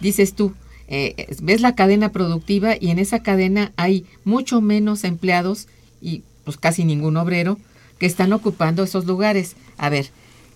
[0.00, 0.54] Dices tú,
[0.90, 5.68] eh, ves la cadena productiva y en esa cadena hay mucho menos empleados
[6.02, 7.58] y pues casi ningún obrero
[7.98, 9.54] que están ocupando esos lugares.
[9.78, 10.10] A ver,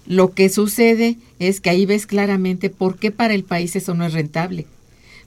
[0.07, 4.05] lo que sucede es que ahí ves claramente por qué para el país eso no
[4.05, 4.66] es rentable.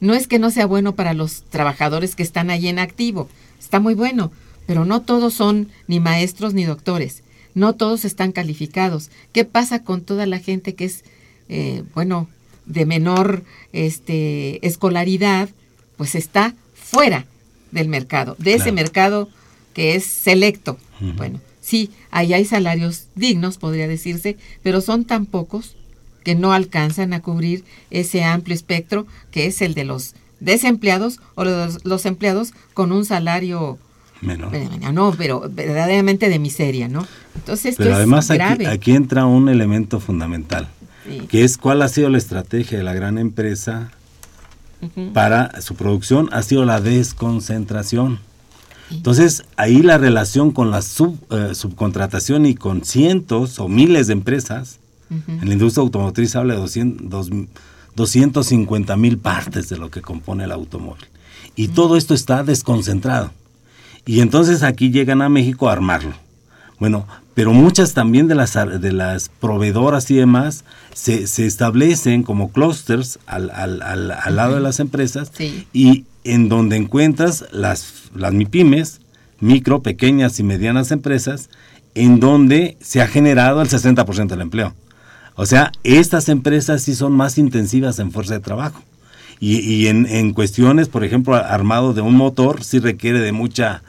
[0.01, 3.80] No es que no sea bueno para los trabajadores que están ahí en activo, está
[3.80, 4.32] muy bueno,
[4.68, 7.24] pero no todos son ni maestros ni doctores,
[7.55, 9.10] no todos están calificados.
[9.32, 11.03] ¿Qué pasa con toda la gente que es,
[11.49, 12.28] eh, bueno,
[12.68, 13.43] de menor
[13.74, 15.49] este, escolaridad?
[15.97, 17.26] Pues está fuera
[17.72, 19.30] del mercado, de ese mercado
[19.74, 20.78] que es selecto.
[21.18, 25.76] Bueno, sí, ahí hay salarios dignos, podría decirse, pero son tan pocos
[26.24, 31.43] que no alcanzan a cubrir ese amplio espectro que es el de los desempleados o
[31.45, 33.78] los, los empleados con un salario,
[34.22, 34.51] Menor.
[34.93, 37.07] no, pero verdaderamente de miseria, ¿no?
[37.36, 38.68] Entonces, esto Pero es además aquí, grave.
[38.68, 40.70] aquí entra un elemento fundamental,
[41.08, 41.22] Sí.
[41.28, 43.91] que es cuál ha sido la estrategia de la gran empresa
[45.14, 48.20] para su producción, ha sido la desconcentración.
[48.91, 54.14] Entonces, ahí la relación con la sub- eh, subcontratación y con cientos o miles de
[54.14, 54.80] empresas,
[55.10, 57.30] en la industria automotriz habla de 200, dos-
[57.95, 61.05] 250 mil partes de lo que compone el automóvil.
[61.55, 63.32] Y todo esto está desconcentrado.
[64.05, 66.14] Y entonces aquí llegan a México a armarlo.
[66.80, 70.63] Bueno, pero muchas también de las, de las proveedoras y demás
[70.93, 75.67] se, se establecen como clusters al, al- al- al lado de las empresas Sí.
[75.73, 79.01] y en donde encuentras las, las MIPIMES,
[79.39, 81.49] micro, pequeñas y medianas empresas,
[81.95, 84.73] en donde se ha generado el 60% del empleo.
[85.36, 88.84] O sea, estas empresas sí son más intensivas en fuerza de trabajo.
[89.39, 93.84] Y, y en, en cuestiones, por ejemplo, armado de un motor, sí requiere de mucha...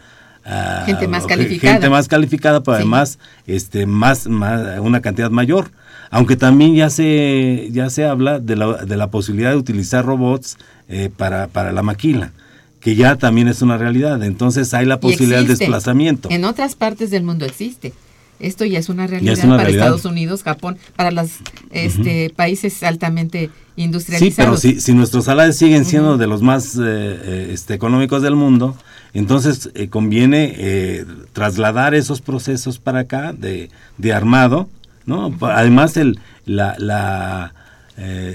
[0.45, 1.73] ah, Gente más calificada.
[1.75, 2.83] Gente más calificada, pero Sí.
[2.83, 5.71] además este, más, más, una cantidad mayor.
[6.11, 10.57] Aunque también ya se, ya se habla de la, de la posibilidad de utilizar robots
[10.89, 12.33] eh, para, para la maquila,
[12.81, 14.23] que ya también es una realidad.
[14.23, 16.31] Entonces hay la posibilidad de desplazamiento.
[16.31, 17.93] En otras partes del mundo existe.
[18.41, 19.87] Esto ya es una realidad es una para realidad.
[19.87, 21.31] Estados Unidos, Japón, para los
[21.71, 24.61] este, países altamente Sí, industrializados.
[24.61, 28.35] pero si, si nuestros salarios siguen siendo de los más eh, eh, este, económicos del
[28.35, 28.77] mundo,
[29.15, 34.69] entonces eh, conviene eh, trasladar esos procesos para acá de, de armado,
[35.07, 35.33] ¿no?
[35.43, 37.55] Además, el, la, la,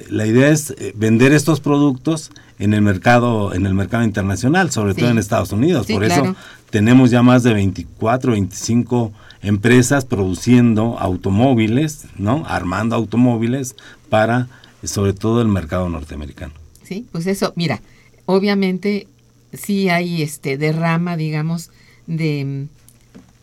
[0.10, 5.02] la idea es vender estos productos en el mercado en el mercado internacional, sobre Sí.
[5.02, 5.88] todo en Estados Unidos.
[5.88, 6.24] Sí, Por claro.
[6.24, 6.36] eso
[6.70, 9.12] tenemos ya más de 24, 25
[9.44, 12.44] empresas produciendo automóviles, ¿no?
[12.48, 13.76] Armando automóviles
[14.10, 14.48] para
[14.84, 16.54] sobre todo el mercado norteamericano.
[16.84, 17.82] Sí, pues eso, mira,
[18.26, 19.08] obviamente
[19.54, 21.72] sí hay este derrama, digamos,
[22.08, 22.68] de,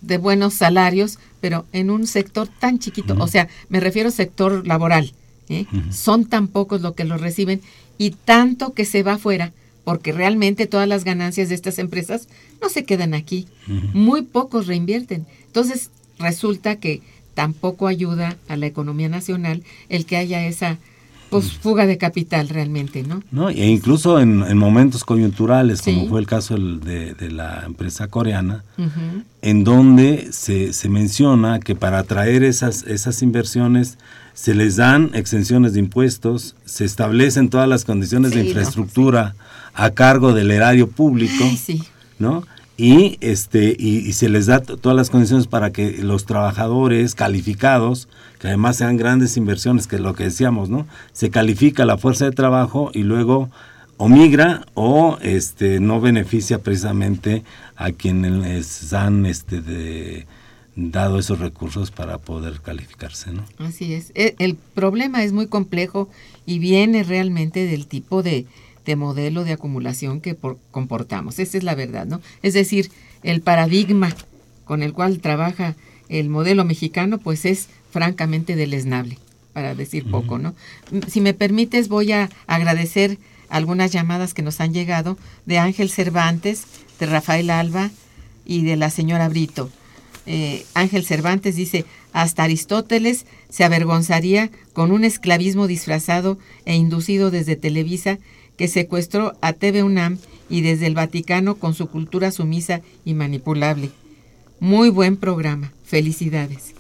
[0.00, 5.12] de buenos salarios, pero en un sector tan chiquito, o sea, me refiero sector laboral,
[5.48, 5.66] ¿eh?
[5.90, 7.60] son tan pocos los que los reciben
[7.96, 9.52] y tanto que se va afuera,
[9.84, 12.28] porque realmente todas las ganancias de estas empresas
[12.62, 13.46] no se quedan aquí,
[13.94, 15.26] muy pocos reinvierten.
[15.46, 17.02] Entonces, resulta que
[17.34, 20.78] tampoco ayuda a la economía nacional el que haya esa
[21.30, 23.22] pues fuga de capital realmente, ¿no?
[23.30, 23.50] ¿no?
[23.50, 26.06] E incluso en, en momentos coyunturales, como Sí.
[26.08, 28.64] fue el caso de, de la empresa coreana,
[29.40, 33.96] en donde se, se menciona que para atraer esas, esas inversiones
[34.40, 39.34] se les dan exenciones de impuestos, se establecen todas las condiciones Sí, de no, infraestructura
[39.74, 41.82] a cargo del erario público, Ay, sí.
[42.18, 42.44] ¿no?
[42.78, 48.08] Y, este, y, y se les da todas las condiciones para que los trabajadores calificados,
[48.38, 50.86] que además sean grandes inversiones, que es lo que decíamos, ¿no?
[51.12, 53.50] Se califica la fuerza de trabajo y luego
[53.98, 57.44] o migra o este no beneficia precisamente
[57.76, 60.26] a quienes han este de-
[60.90, 63.44] dado esos recursos para poder calificarse, ¿no?
[63.58, 64.12] Así es.
[64.14, 66.08] E- El problema es muy complejo
[66.46, 68.46] y viene realmente del tipo de,
[68.86, 71.38] de modelo de acumulación que por- comportamos.
[71.38, 72.20] Esa es la verdad, ¿no?
[72.42, 72.90] Es decir,
[73.22, 74.14] el paradigma
[74.64, 75.76] con el cual trabaja
[76.08, 79.18] el modelo mexicano, pues es francamente deleznable,
[79.52, 80.54] para decir poco, ¿no?
[80.90, 83.18] M- Si me permites, voy a agradecer
[83.48, 86.62] algunas llamadas que nos han llegado de Ángel Cervantes,
[86.98, 87.90] de Rafael Alba
[88.46, 89.70] y de la señora Brito.
[90.26, 97.56] Eh, Ángel Cervantes dice, hasta Aristóteles se avergonzaría con un esclavismo disfrazado e inducido desde
[97.56, 98.18] Televisa
[98.56, 100.18] que secuestró a TV UNAM
[100.48, 103.90] y desde el Vaticano con su cultura sumisa y manipulable.
[104.58, 105.72] Muy buen programa.
[105.84, 106.74] Felicidades.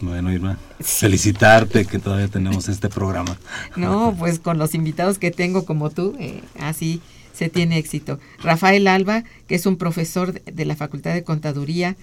[0.00, 3.38] Bueno, Irma, felicitarte que todavía tenemos este programa.
[3.76, 7.00] No, pues con los invitados que tengo como tú, eh, así
[7.34, 8.18] se tiene éxito.
[8.42, 11.96] Rafael Alba, que es un profesor de- la Facultad de Contaduría,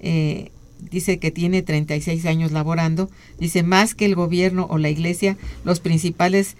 [0.00, 0.50] eh,
[0.90, 5.80] dice que tiene 36 años laborando, dice más que el gobierno o la iglesia, los
[5.80, 6.56] principales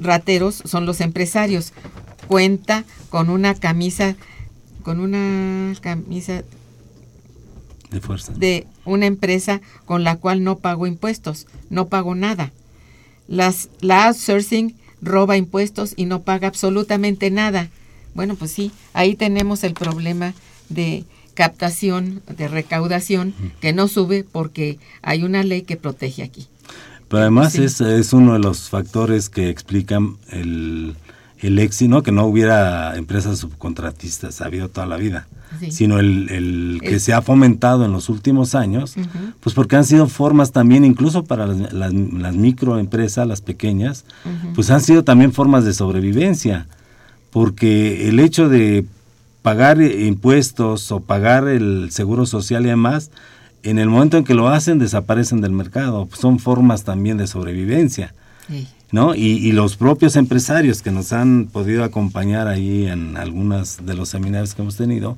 [0.00, 1.72] rateros son los empresarios.
[2.28, 4.16] Cuenta con una camisa,
[4.82, 6.42] con una camisa
[7.90, 8.32] De fuerza.
[8.32, 12.52] de una empresa con la cual no pago impuestos, no pago nada.
[13.28, 17.68] Las, la outsourcing roba impuestos y no paga absolutamente nada.
[18.14, 20.34] Bueno, pues sí, ahí tenemos el problema
[20.68, 26.48] de captación, de recaudación, que no sube porque hay una ley que protege aquí.
[27.08, 27.62] Pero además Sí.
[27.62, 30.96] es, es uno de los factores que explican el,
[31.40, 32.02] el éxito, ¿no?
[32.02, 35.26] que no hubiera empresas subcontratistas, ha habido toda la vida,
[35.60, 35.70] Sí.
[35.70, 38.94] sino el, el que El- se ha fomentado en los últimos años,
[39.40, 44.04] pues porque han sido formas también, incluso para las, las, las microempresas, las pequeñas,
[44.54, 46.66] pues han sido también formas de sobrevivencia,
[47.30, 48.84] porque el hecho de
[49.42, 53.10] pagar impuestos o pagar el seguro social y demás,
[53.62, 58.14] en el momento en que lo hacen desaparecen del mercado, son formas también de sobrevivencia.
[58.48, 58.66] Sí.
[58.92, 59.14] ¿No?
[59.14, 64.08] Y, y los propios empresarios que nos han podido acompañar ahí en algunos de los
[64.08, 65.16] seminarios que hemos tenido,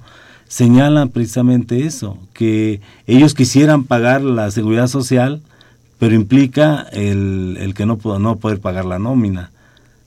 [0.48, 5.42] señalan precisamente eso, que ellos quisieran pagar la seguridad social,
[5.98, 9.50] pero implica el, el que no, no poder pagar la nómina.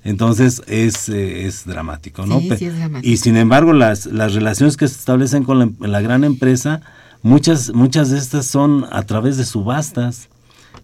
[0.04, 2.40] Entonces es, eh, es dramático, ¿no?
[2.40, 3.08] Sí, Pe- sí es dramático.
[3.08, 6.82] Y sin embargo, las, las relaciones que se establecen con la, la gran empresa,
[7.22, 10.28] muchas, muchas de estas son a través de subastas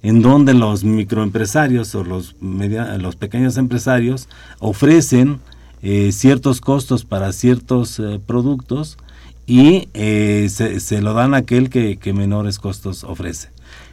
[0.03, 4.29] en donde los microempresarios o los, media- los pequeños empresarios
[4.59, 5.39] ofrecen
[5.81, 8.97] eh, ciertos costos para ciertos eh, productos
[9.45, 13.49] y eh, se, se lo dan a aquel que, menores costos ofrece.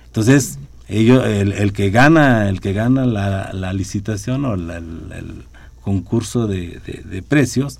[0.06, 5.44] Entonces, ello- el, que gana, el que gana la, licitación o el,
[5.82, 7.78] concurso de precios,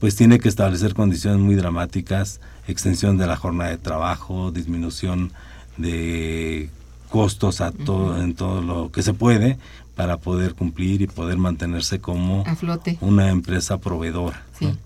[0.00, 5.32] pues tiene que establecer condiciones muy dramáticas, extensión de la jornada de trabajo, disminución
[5.76, 6.70] de
[7.06, 9.58] costos a todo, en todo lo que se puede
[9.94, 12.98] para poder cumplir y poder mantenerse como A flote.
[13.00, 14.44] una empresa proveedora.
[14.58, 14.66] Sí.
[14.66, 14.76] ¿no?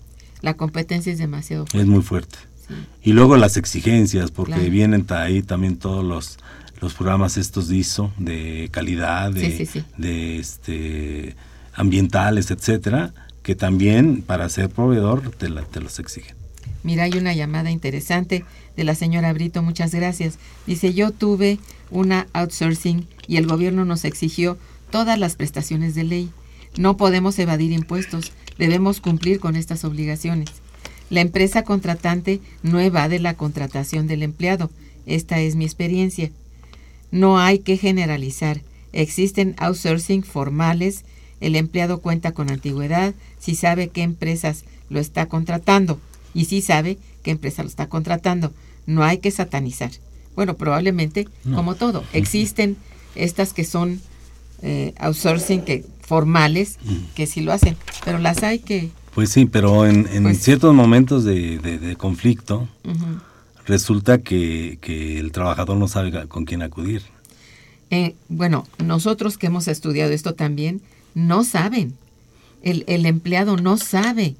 [0.41, 2.37] La competencia es demasiado Es muy fuerte.
[2.67, 2.73] Sí.
[3.03, 4.71] Y luego las exigencias, porque Claro.
[4.71, 6.37] vienen ahí también todos los,
[6.79, 9.83] los programas estos de ISO, de calidad, de, sí.
[9.97, 11.35] de este
[11.73, 13.13] ambientales, etcétera,
[13.43, 16.35] que también para ser proveedor te, la- te los exigen.
[16.83, 18.43] Mira, hay una llamada interesante
[18.75, 20.37] de la señora Brito, muchas gracias.
[20.67, 21.59] Dice, yo tuve
[21.91, 24.57] una outsourcing y el gobierno nos exigió
[24.89, 26.29] todas las prestaciones de ley.
[26.77, 30.49] No podemos evadir impuestos, debemos cumplir con estas obligaciones.
[31.09, 34.71] La empresa contratante no evade la contratación del empleado.
[35.05, 36.31] Esta es mi experiencia.
[37.11, 38.61] No hay que generalizar.
[38.93, 41.03] Existen outsourcing formales.
[41.41, 45.99] El empleado cuenta con antigüedad si sabe qué empresas lo está contratando
[46.33, 48.53] y si sabe qué empresa lo está contratando.
[48.85, 49.91] No hay que satanizar.
[50.35, 52.77] Bueno, probablemente, como todo, existen
[53.15, 53.99] estas que son
[54.61, 56.77] eh, outsourcing que formales
[57.15, 57.75] que sí lo hacen,
[58.05, 58.89] pero las hay que...
[59.13, 62.67] Pues sí, pero en, en Pues- ciertos momentos de, de- de conflicto
[63.65, 67.03] resulta que, que el trabajador no sabe con quién acudir.
[67.89, 70.81] Eh, bueno, nosotros que hemos estudiado esto también,
[71.13, 71.93] no saben.
[72.63, 74.35] El, el empleado no sabe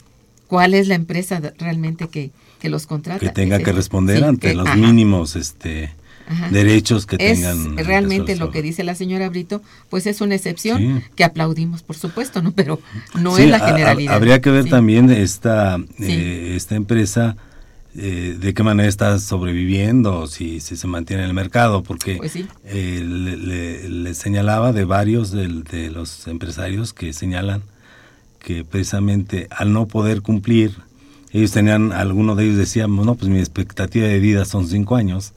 [0.52, 3.22] cuál es la empresa realmente que, que los contrata.
[3.26, 5.94] Que tenga que responder Sí, ante que- los ajá, mínimos este,
[6.28, 6.50] ajá.
[6.50, 7.78] derechos que es tengan.
[7.78, 11.06] realmente lo que dice la señora Brito, pues es una excepción Sí.
[11.16, 12.52] que aplaudimos, por supuesto, ¿no?
[12.52, 12.82] Pero
[13.18, 14.14] no Sí, es la generalidad.
[14.14, 14.70] Habría que ver Sí.
[14.72, 17.38] también esta, eh, esta empresa,
[17.96, 22.36] eh, de qué manera está sobreviviendo, si, si se mantiene en el mercado, porque Pues
[22.36, 22.46] eh,
[23.06, 25.48] le, le- le señalaba de varios de,
[25.92, 27.64] los empresarios que señalan
[28.44, 30.76] que precisamente al no poder cumplir,
[31.32, 35.34] ellos tenían, algunos de ellos decían, no, pues mi expectativa de vida son cinco años,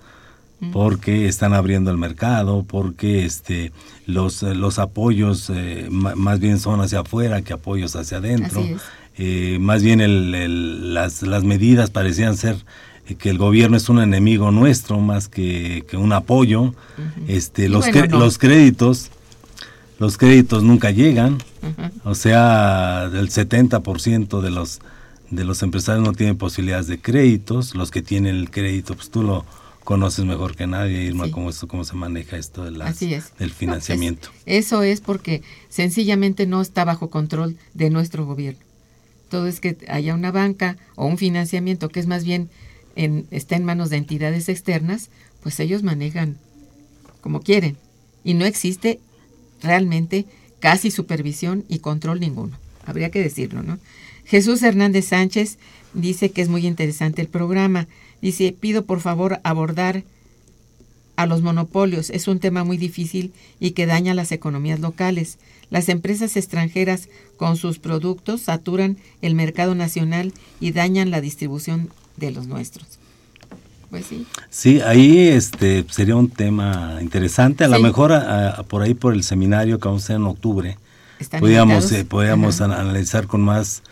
[0.73, 3.71] porque están abriendo el mercado, porque este
[4.07, 8.63] los, eh, los apoyos eh, más bien son hacia afuera que apoyos hacia adentro.
[9.19, 12.57] Eh, más bien el- el- las, las medidas parecían ser
[13.19, 16.75] que el gobierno es un enemigo nuestro más que, que un apoyo.
[17.29, 18.19] este, los, bueno, cre- no.
[18.21, 19.11] los créditos,
[19.99, 21.39] los créditos nunca llegan.
[22.05, 24.81] O sea, el 70% de los
[25.31, 29.23] de los empresarios no tienen posibilidades de créditos, los que tienen el crédito, pues tú
[29.25, 29.45] lo
[29.83, 31.31] conoces mejor que nadie, Irma, Sí.
[31.33, 34.29] cómo, esto, cómo se maneja esto de las- del No, financiamiento.
[34.47, 38.61] es- eso es porque sencillamente no está bajo control de nuestro gobierno.
[39.29, 42.49] Todo es que haya una banca o un financiamiento que es más bien
[42.95, 45.09] en, está en manos de entidades externas,
[45.43, 46.37] pues ellos manejan
[47.23, 47.77] como quieren.
[48.23, 49.01] Y no existe
[49.63, 50.27] realmente
[50.61, 52.59] casi supervisión y control ninguno.
[52.87, 53.79] Habría que decirlo, ¿no?
[54.25, 55.59] Jesús Hernández Sánchez
[55.93, 57.87] dice que es muy interesante el programa.
[58.23, 60.05] Dice, pido por favor abordar
[61.17, 62.11] a los monopolios.
[62.11, 65.39] Es un tema muy difícil y que daña las economías locales.
[65.71, 72.31] Las empresas extranjeras con sus productos saturan el mercado nacional y dañan la distribución de
[72.31, 72.99] los nuestros.
[73.95, 74.27] Pues sí.
[74.51, 77.63] Sí, ahí este sería un tema interesante.
[77.63, 80.25] A lo mejor a- a- por ahí por el seminario que vamos a hacer en
[80.25, 80.79] octubre,
[81.77, 81.93] invitados.
[82.73, 83.85] eh, analizar con más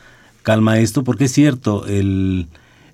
[0.42, 2.48] calma esto, porque es cierto, el,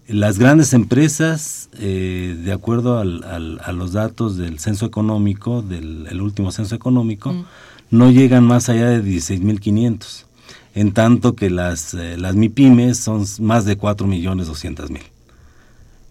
[0.07, 6.09] las grandes empresas, eh, de acuerdo al- al- a los datos del censo económico, del
[6.11, 7.45] el último censo económico, Mm.
[7.91, 10.27] no llegan más allá de 16.500,
[10.75, 15.05] en tanto que las, eh, las MIPIMES son más de 4.200.000.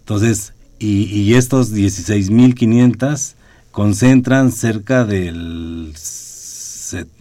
[0.00, 3.34] Entonces, y, y estos 16.500
[3.70, 5.92] concentran cerca del,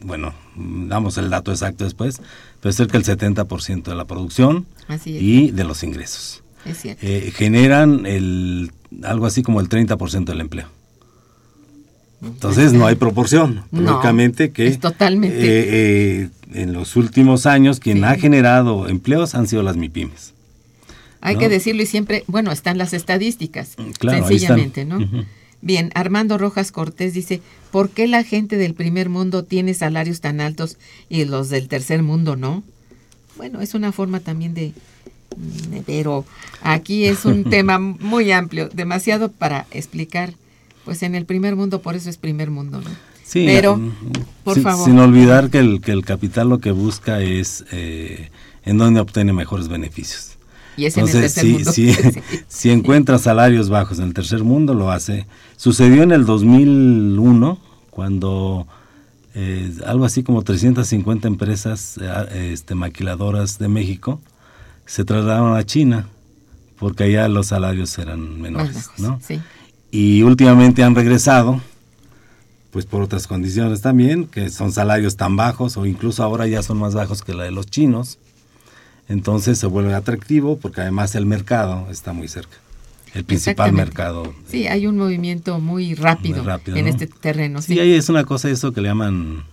[0.03, 2.21] bueno, damos el dato exacto después,
[2.61, 4.65] pero cerca del 70% de la producción
[5.05, 6.43] y de los ingresos.
[6.65, 7.05] Es cierto.
[7.05, 8.71] Eh, generan el,
[9.03, 10.67] algo así como el 30% del empleo.
[12.23, 13.63] Entonces no hay proporción.
[13.71, 15.37] No, Lógicamente que es totalmente.
[15.37, 15.65] eh,
[16.23, 18.03] eh, en los últimos años quien Sí.
[18.05, 20.33] ha generado empleos han sido las MIPIMES.
[21.21, 21.39] Hay ¿no?
[21.41, 24.85] que decirlo y siempre, bueno, están las estadísticas, Claro, ahí sencillamente.
[24.85, 24.99] ¿no?
[25.61, 27.41] Bien, Armando Rojas Cortés dice,
[27.71, 30.77] ¿por qué la gente del primer mundo tiene salarios tan altos
[31.09, 32.63] y los del tercer mundo no?
[33.37, 34.73] Bueno, es una forma también de...
[35.35, 36.25] mm, Pero
[36.61, 40.33] aquí es un tema muy amplio, demasiado para explicar.
[40.85, 42.89] Pues en el primer mundo, por eso es primer mundo, ¿no?
[43.25, 43.91] Sí, Pero, mm,
[44.45, 44.85] por sin, favor.
[44.85, 48.29] Sin olvidar que el, que el capital lo que busca es eh,
[48.63, 50.36] en dónde obtiene mejores beneficios.
[50.77, 51.71] Y es en el Entonces, tercer si, mundo.
[51.71, 51.93] si,
[52.37, 52.39] Sí.
[52.47, 55.25] si encuentra salarios bajos en el tercer mundo, lo hace.
[55.57, 57.57] Sucedió en el 2001,
[57.89, 58.67] cuando
[59.33, 64.19] eh, algo así como 350 empresas eh, este, maquiladoras de México
[64.85, 66.07] se trasladaron a China,
[66.79, 68.73] porque allá los salarios eran menores.
[68.75, 69.19] bajos, ¿no?
[69.21, 69.41] sí.
[69.91, 71.59] y últimamente han regresado,
[72.71, 76.77] pues por otras condiciones también, que son salarios tan bajos o incluso ahora ya son
[76.77, 78.17] más bajos que la de los chinos.
[79.09, 82.57] Entonces se vuelve atractivo porque además el mercado está muy cerca.
[83.13, 84.33] El principal mercado.
[84.49, 86.89] Sí, hay un movimiento muy rápido, Muy rápido, en ¿no?
[86.91, 87.61] este terreno.
[87.61, 89.43] Sí, Sí, ahí es una cosa eso que le llaman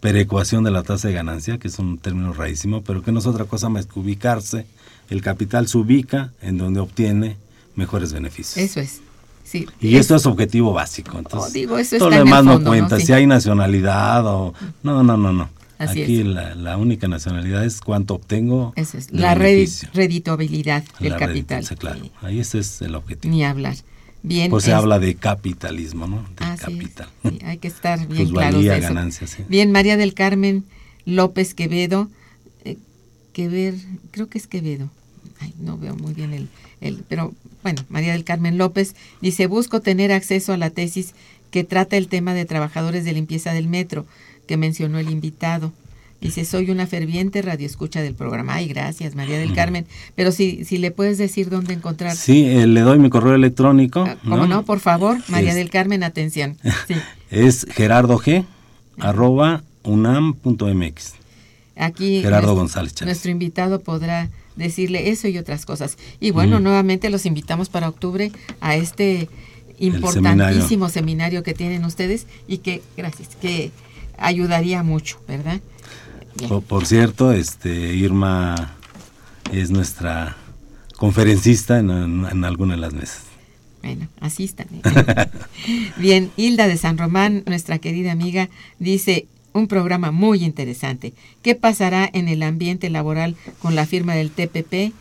[0.00, 3.26] perecuación de la tasa de ganancia, que es un término raísimo, pero que no es
[3.26, 4.66] otra cosa más que ubicarse.
[5.08, 7.36] El capital se ubica en donde obtiene
[7.76, 8.58] mejores beneficios.
[8.58, 9.00] Eso es.
[9.44, 11.18] Sí, Y esto es objetivo básico.
[11.18, 12.76] Entonces, Oh, digo, eso todo lo en el demás no fondo, ¿no?
[12.76, 12.98] cuenta.
[12.98, 13.06] Sí.
[13.06, 14.54] Si hay nacionalidad o.
[14.82, 15.48] No, no, no, no.
[15.84, 16.26] Así Aquí es.
[16.26, 18.72] La, la única nacionalidad es cuánto obtengo.
[18.76, 19.88] Eso es, la beneficio.
[19.90, 21.64] redi- redituabilidad del La capital.
[21.78, 22.00] claro.
[22.22, 23.32] Ahí ese es el objetivo.
[23.34, 23.76] Ni hablar.
[24.22, 24.50] Bien.
[24.50, 26.22] Pues se es- habla de capitalismo, ¿no?
[26.22, 27.08] De Así es, capital.
[27.22, 28.88] sí, hay que estar bien Plusvalía, claros de eso.
[28.94, 29.42] ganancias, sí.
[29.48, 30.64] Bien, María del Carmen
[31.04, 32.08] López Quevedo.
[32.64, 32.78] eh,
[33.32, 33.74] Quever,
[34.12, 34.88] creo que es Quevedo.
[35.40, 36.48] Ay, no veo muy bien el,
[36.80, 41.14] el, pero bueno, María del Carmen López dice, busco tener acceso a la tesis
[41.50, 44.06] que trata el tema de trabajadores de limpieza del metro,
[44.46, 45.72] que mencionó el invitado.
[46.20, 48.54] Dice, soy una ferviente radioescucha del programa.
[48.54, 49.84] Ay, gracias, María del Carmen.
[50.14, 52.16] Pero si, si le puedes decir dónde encontrar.
[52.16, 54.04] Sí, eh, le doy mi correo electrónico.
[54.08, 54.64] Ah, ¿Cómo no?
[54.64, 56.56] Por favor, María Es- del Carmen, atención.
[56.88, 56.94] Sí.
[57.30, 58.44] Es gerardo g
[59.00, 61.14] arroba unam.mx.
[61.76, 63.06] Aquí Gerardo nuestro, González Chávez.
[63.08, 65.98] nuestro invitado podrá decirle eso y otras cosas.
[66.20, 66.62] Y bueno, Mm.
[66.62, 68.30] nuevamente los invitamos para octubre
[68.60, 69.28] a este
[69.78, 71.42] importantísimo seminario.
[71.42, 73.72] que tienen ustedes y que, gracias, que
[74.18, 75.60] ayudaría mucho, ¿verdad?
[76.48, 78.74] Por, por cierto, este Irma
[79.52, 80.36] es nuestra
[80.96, 83.22] conferencista en, en- en alguna de las mesas.
[83.82, 84.66] Bueno, asistan.
[85.98, 88.48] Bien, Hilda de San Román, nuestra querida amiga,
[88.78, 91.12] dice un programa muy interesante.
[91.42, 94.92] ¿Qué pasará en el ambiente laboral con la firma del TPP?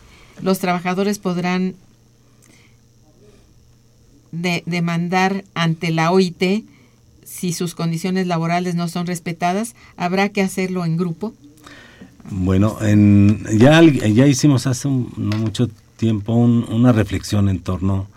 [0.41, 1.75] Los trabajadores podrán
[4.31, 6.65] de- demandar ante la OIT
[7.25, 9.75] si sus condiciones laborales no son respetadas.
[9.97, 11.33] ¿Habrá que hacerlo en grupo?
[12.29, 18.07] Bueno, en, ya, ya hicimos hace un- no mucho tiempo un- una reflexión en torno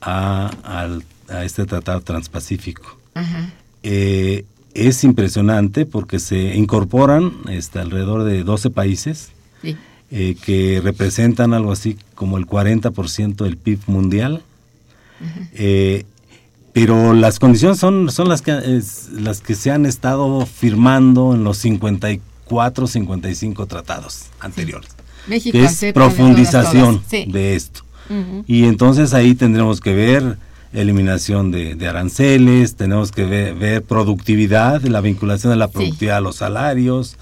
[0.00, 2.98] a, al- a este tratado transpacífico.
[3.14, 3.50] Ajá.
[3.82, 9.30] Eh, es impresionante porque se incorporan este, alrededor de 12 países
[9.62, 9.76] Sí.
[10.10, 14.42] eh, que representan algo así como el 40% del PIB mundial.
[15.54, 16.04] Eh,
[16.80, 21.44] pero las condiciones son, son las, que, es- las que se han estado firmando en
[21.44, 24.90] los 54, 55 tratados anteriores.
[25.26, 27.02] México que es de profundización.
[27.08, 27.26] Sí.
[27.30, 27.82] de esto.
[28.46, 30.38] Y entonces ahí tendremos que ver
[30.72, 36.20] eliminación de, de aranceles, tenemos que ver, ver productividad, la vinculación de la productividad a
[36.20, 37.16] los salarios,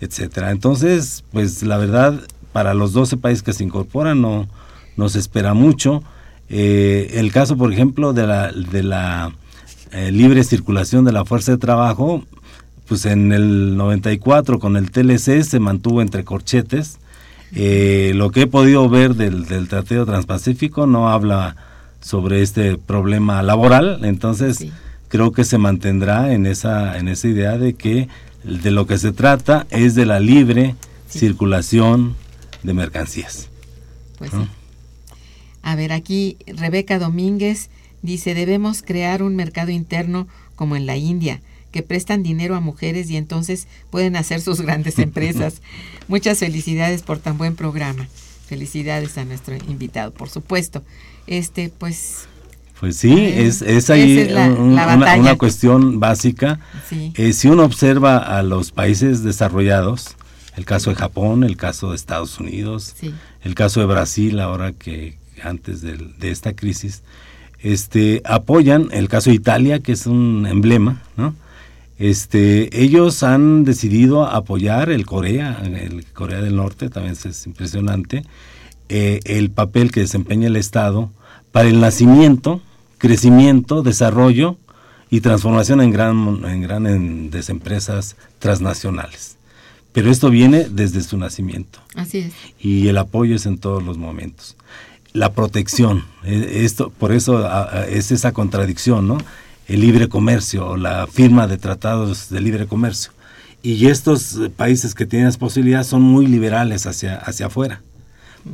[0.00, 0.50] etcétera.
[0.50, 2.20] Entonces, pues la verdad,
[2.52, 4.48] para los 12 países que se incorporan no,
[4.96, 6.02] no se espera mucho.
[6.50, 9.32] Eh, el caso, por ejemplo, de la, de la
[9.92, 12.24] eh, libre circulación de la fuerza de trabajo,
[12.88, 16.98] pues en el 94 con el TLC se mantuvo entre corchetes.
[17.54, 21.56] Eh, lo que he podido ver del, del Tratado Transpacífico no habla
[22.00, 24.72] sobre este problema laboral, entonces Sí.
[25.08, 28.08] creo que se mantendrá en esa, en esa idea de que
[28.44, 30.74] de lo que se trata es de la libre
[31.08, 32.14] circulación
[32.62, 33.48] de mercancías.
[34.18, 34.44] Pues ¿no?
[34.44, 34.50] sí.
[35.62, 37.68] A ver, aquí Rebeca Domínguez
[38.02, 41.40] dice, debemos crear un mercado interno como en la India,
[41.70, 45.60] que prestan dinero a mujeres y entonces pueden hacer sus grandes empresas.
[46.08, 48.08] Muchas felicidades por tan buen programa.
[48.46, 50.82] Felicidades a nuestro invitado, por supuesto.
[51.28, 52.26] Este, pues,
[52.80, 56.58] Pues sí, es, es ahí esa es la- un- la una, cuestión básica.
[56.88, 57.12] sí.
[57.14, 60.16] Eh, si uno observa a los países desarrollados,
[60.56, 63.14] el caso de Japón, el caso de Estados Unidos, Sí.
[63.42, 67.02] el caso de Brasil, ahora que antes del- de esta crisis,
[67.60, 71.34] este, apoyan el caso de Italia, que es un emblema, ¿no?
[71.98, 78.24] Este, ellos han decidido apoyar el Corea, el Corea del Norte, también es impresionante,
[78.88, 81.10] eh, el papel que desempeña el Estado
[81.52, 82.62] para el nacimiento,
[82.96, 84.56] crecimiento, desarrollo
[85.10, 89.36] y transformación en gran, en grandes empresas transnacionales.
[89.92, 92.32] Pero esto viene desde su nacimiento Así es.
[92.60, 94.56] y el apoyo es en todos los momentos.
[95.12, 97.48] La protección, eh, esto, por eso
[97.88, 99.18] es esa contradicción, ¿no?
[99.66, 103.12] El libre comercio o la firma de tratados de libre comercio.
[103.62, 107.82] Y estos eh, países que tienen esa posibilidad son muy liberales hacia, hacia afuera.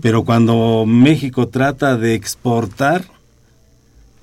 [0.00, 3.04] Pero cuando México trata de exportar,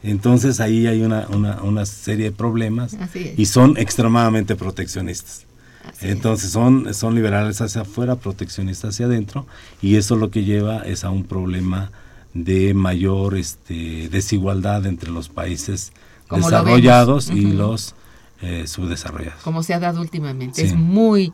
[0.03, 2.97] entonces ahí hay una, una, una serie de problemas
[3.37, 5.45] y son extremadamente proteccionistas.
[5.87, 6.09] Así.
[6.09, 9.45] Entonces son, son liberales hacia afuera, proteccionistas hacia adentro,
[9.81, 11.91] y eso lo que lleva es a un problema
[12.33, 15.93] de mayor este, desigualdad entre los países
[16.27, 17.95] Como lo desarrollados y los
[18.41, 19.41] eh, subdesarrollados.
[19.43, 20.61] como se ha dado últimamente.
[20.61, 20.67] Sí.
[20.67, 21.31] Es muy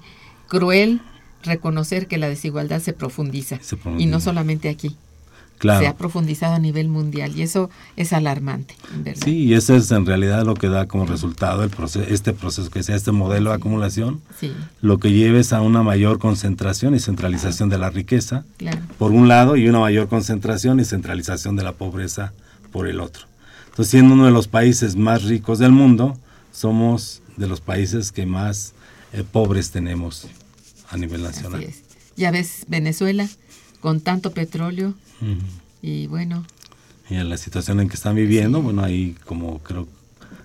[0.47, 1.02] cruel
[1.43, 3.60] reconocer que la desigualdad se profundiza.
[3.62, 4.97] Se Y no solamente aquí.
[5.60, 5.82] Claro.
[5.82, 9.22] Se ha profundizado a nivel mundial y eso es alarmante, verdad.
[9.26, 12.72] Sí, y eso es en realidad lo que da como resultado el proceso, este proceso
[12.72, 16.95] que sea este modelo de acumulación, Sí, lo que lleva es a una mayor concentración
[16.95, 18.80] y centralización de la riqueza, claro.
[18.97, 22.32] por un lado, y una mayor concentración y centralización de la pobreza
[22.72, 23.24] por el otro.
[23.66, 26.18] Entonces, siendo uno de los países más ricos del mundo,
[26.53, 28.74] somos de los países que más
[29.12, 30.28] eh, pobres tenemos
[30.89, 31.60] a nivel nacional.
[31.60, 31.84] Así es.
[32.16, 33.30] Ya ves, Venezuela,
[33.80, 34.94] con tanto petróleo,
[35.82, 36.46] y bueno,
[37.10, 39.88] Y en la situación en que están viviendo, bueno, hay como creo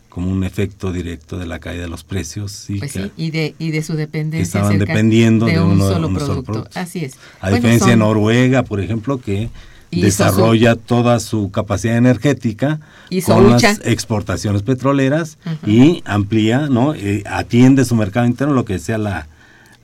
[0.08, 3.56] como un efecto directo de la caída de los precios y pues sí, y de,
[3.58, 4.60] y de su dependencia.
[4.60, 6.68] estaban dependiendo de un uno- solo solo producto.
[6.78, 7.14] Así es.
[7.40, 9.50] a Bueno, diferencia de Noruega, por ejemplo, que
[9.90, 12.80] Hizo desarrolla toda su capacidad energética
[13.10, 13.70] Hizo con lucha.
[13.72, 15.58] las exportaciones petroleras Ajá.
[15.68, 16.94] y amplía, ¿no?
[16.94, 19.26] Eh, atiende su mercado interno, lo que decía la,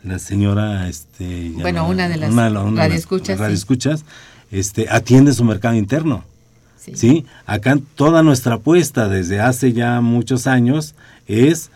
[0.02, 3.42] la señora, este, Bueno, no- una de las de las radioescuchas, sí.
[3.42, 4.04] radioescuchas,
[4.50, 6.24] este, atiende su mercado interno.
[6.78, 6.92] sí.
[6.96, 7.26] ¿sí?
[7.46, 10.94] Acá toda nuestra apuesta desde hace ya muchos años
[11.26, 11.70] es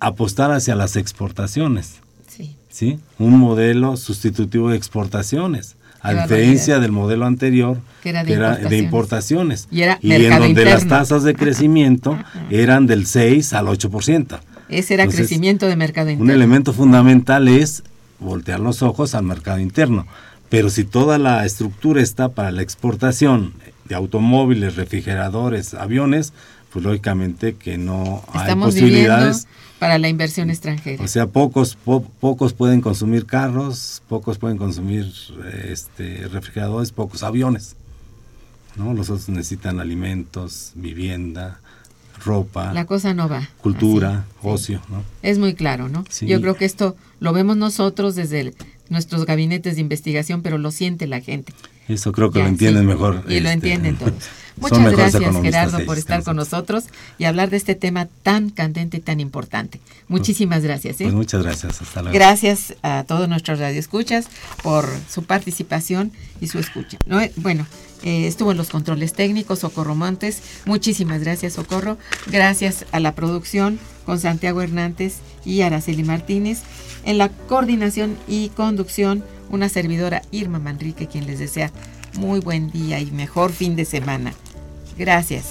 [0.00, 2.56] apostar hacia las exportaciones, sí.
[2.68, 2.98] ¿sí?
[3.18, 6.80] Un modelo sustitutivo de exportaciones, a Qué diferencia barbaridad.
[6.80, 8.82] del modelo anterior Que era de importaciones.
[8.82, 9.68] importaciones.
[9.70, 12.18] Y era en mercado donde las tasas de crecimiento
[12.50, 14.40] eran del 6 al 8%.
[14.70, 16.32] Ese era Entonces, crecimiento de mercado Un interno.
[16.32, 17.82] elemento fundamental es
[18.18, 20.06] voltear los ojos al mercado interno.
[20.48, 23.52] Pero si toda la estructura está para la exportación
[23.84, 26.32] de automóviles, refrigeradores, aviones,
[26.72, 29.46] pues lógicamente que no hay Estamos viviendo posibilidades.
[29.80, 31.02] para la inversión extranjera.
[31.02, 35.12] O sea, pocos po- pocos pueden consumir carros, pocos pueden consumir
[35.68, 37.74] este refrigeradores, pocos aviones.
[38.76, 38.94] ¿No?
[38.94, 41.58] Los otros necesitan alimentos, vivienda,
[42.24, 43.48] ropa, la cosa no va.
[43.60, 44.48] cultura, así, sí.
[44.48, 45.02] ocio, ¿no?
[45.22, 46.04] Es muy claro, ¿no?
[46.08, 46.26] Sí.
[46.26, 48.54] Yo creo que esto lo vemos nosotros desde el-
[48.88, 51.52] nuestros gabinetes de investigación, pero lo siente la gente.
[51.88, 52.88] Eso creo que Ya, lo entienden sí.
[52.88, 53.24] mejor.
[53.28, 54.12] Y lo este, entienden todos.
[54.60, 56.84] Muchas gracias, Gerardo, por estar con nosotros.
[57.18, 59.80] y hablar de este tema tan candente y tan importante.
[60.08, 61.00] Muchísimas gracias.
[61.00, 61.04] ¿eh?
[61.04, 61.80] Pues muchas gracias.
[61.80, 62.14] Hasta luego.
[62.14, 64.26] Gracias a todos nuestros radioescuchas
[64.62, 66.98] por su participación y su escucha.
[67.06, 67.20] ¿no?
[67.36, 67.66] Bueno,
[68.02, 70.42] eh, estuvo en los controles técnicos Socorro Montes.
[70.64, 71.98] Muchísimas gracias, Socorro.
[72.26, 76.62] Gracias a la producción con Santiago Hernández y Araceli Martínez.
[77.04, 81.70] En la coordinación y conducción, una servidora Irma Manrique, quien les desea
[82.18, 84.34] muy buen día y mejor fin de semana.
[85.00, 85.46] Gracias.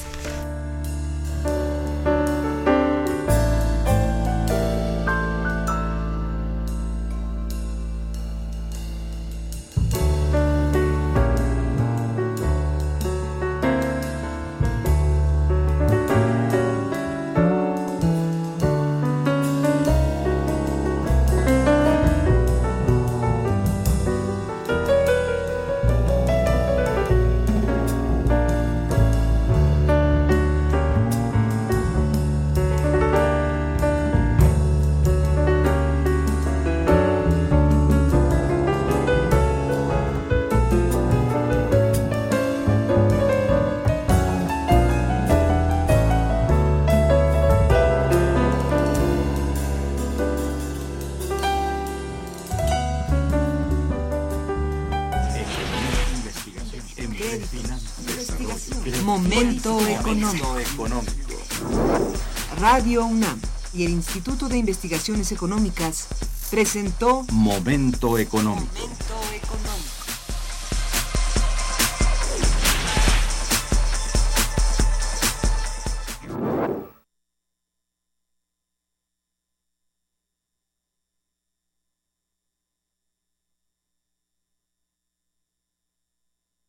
[64.00, 66.08] Instituto de Investigaciones Económicas
[66.50, 68.89] presentó Momento económico.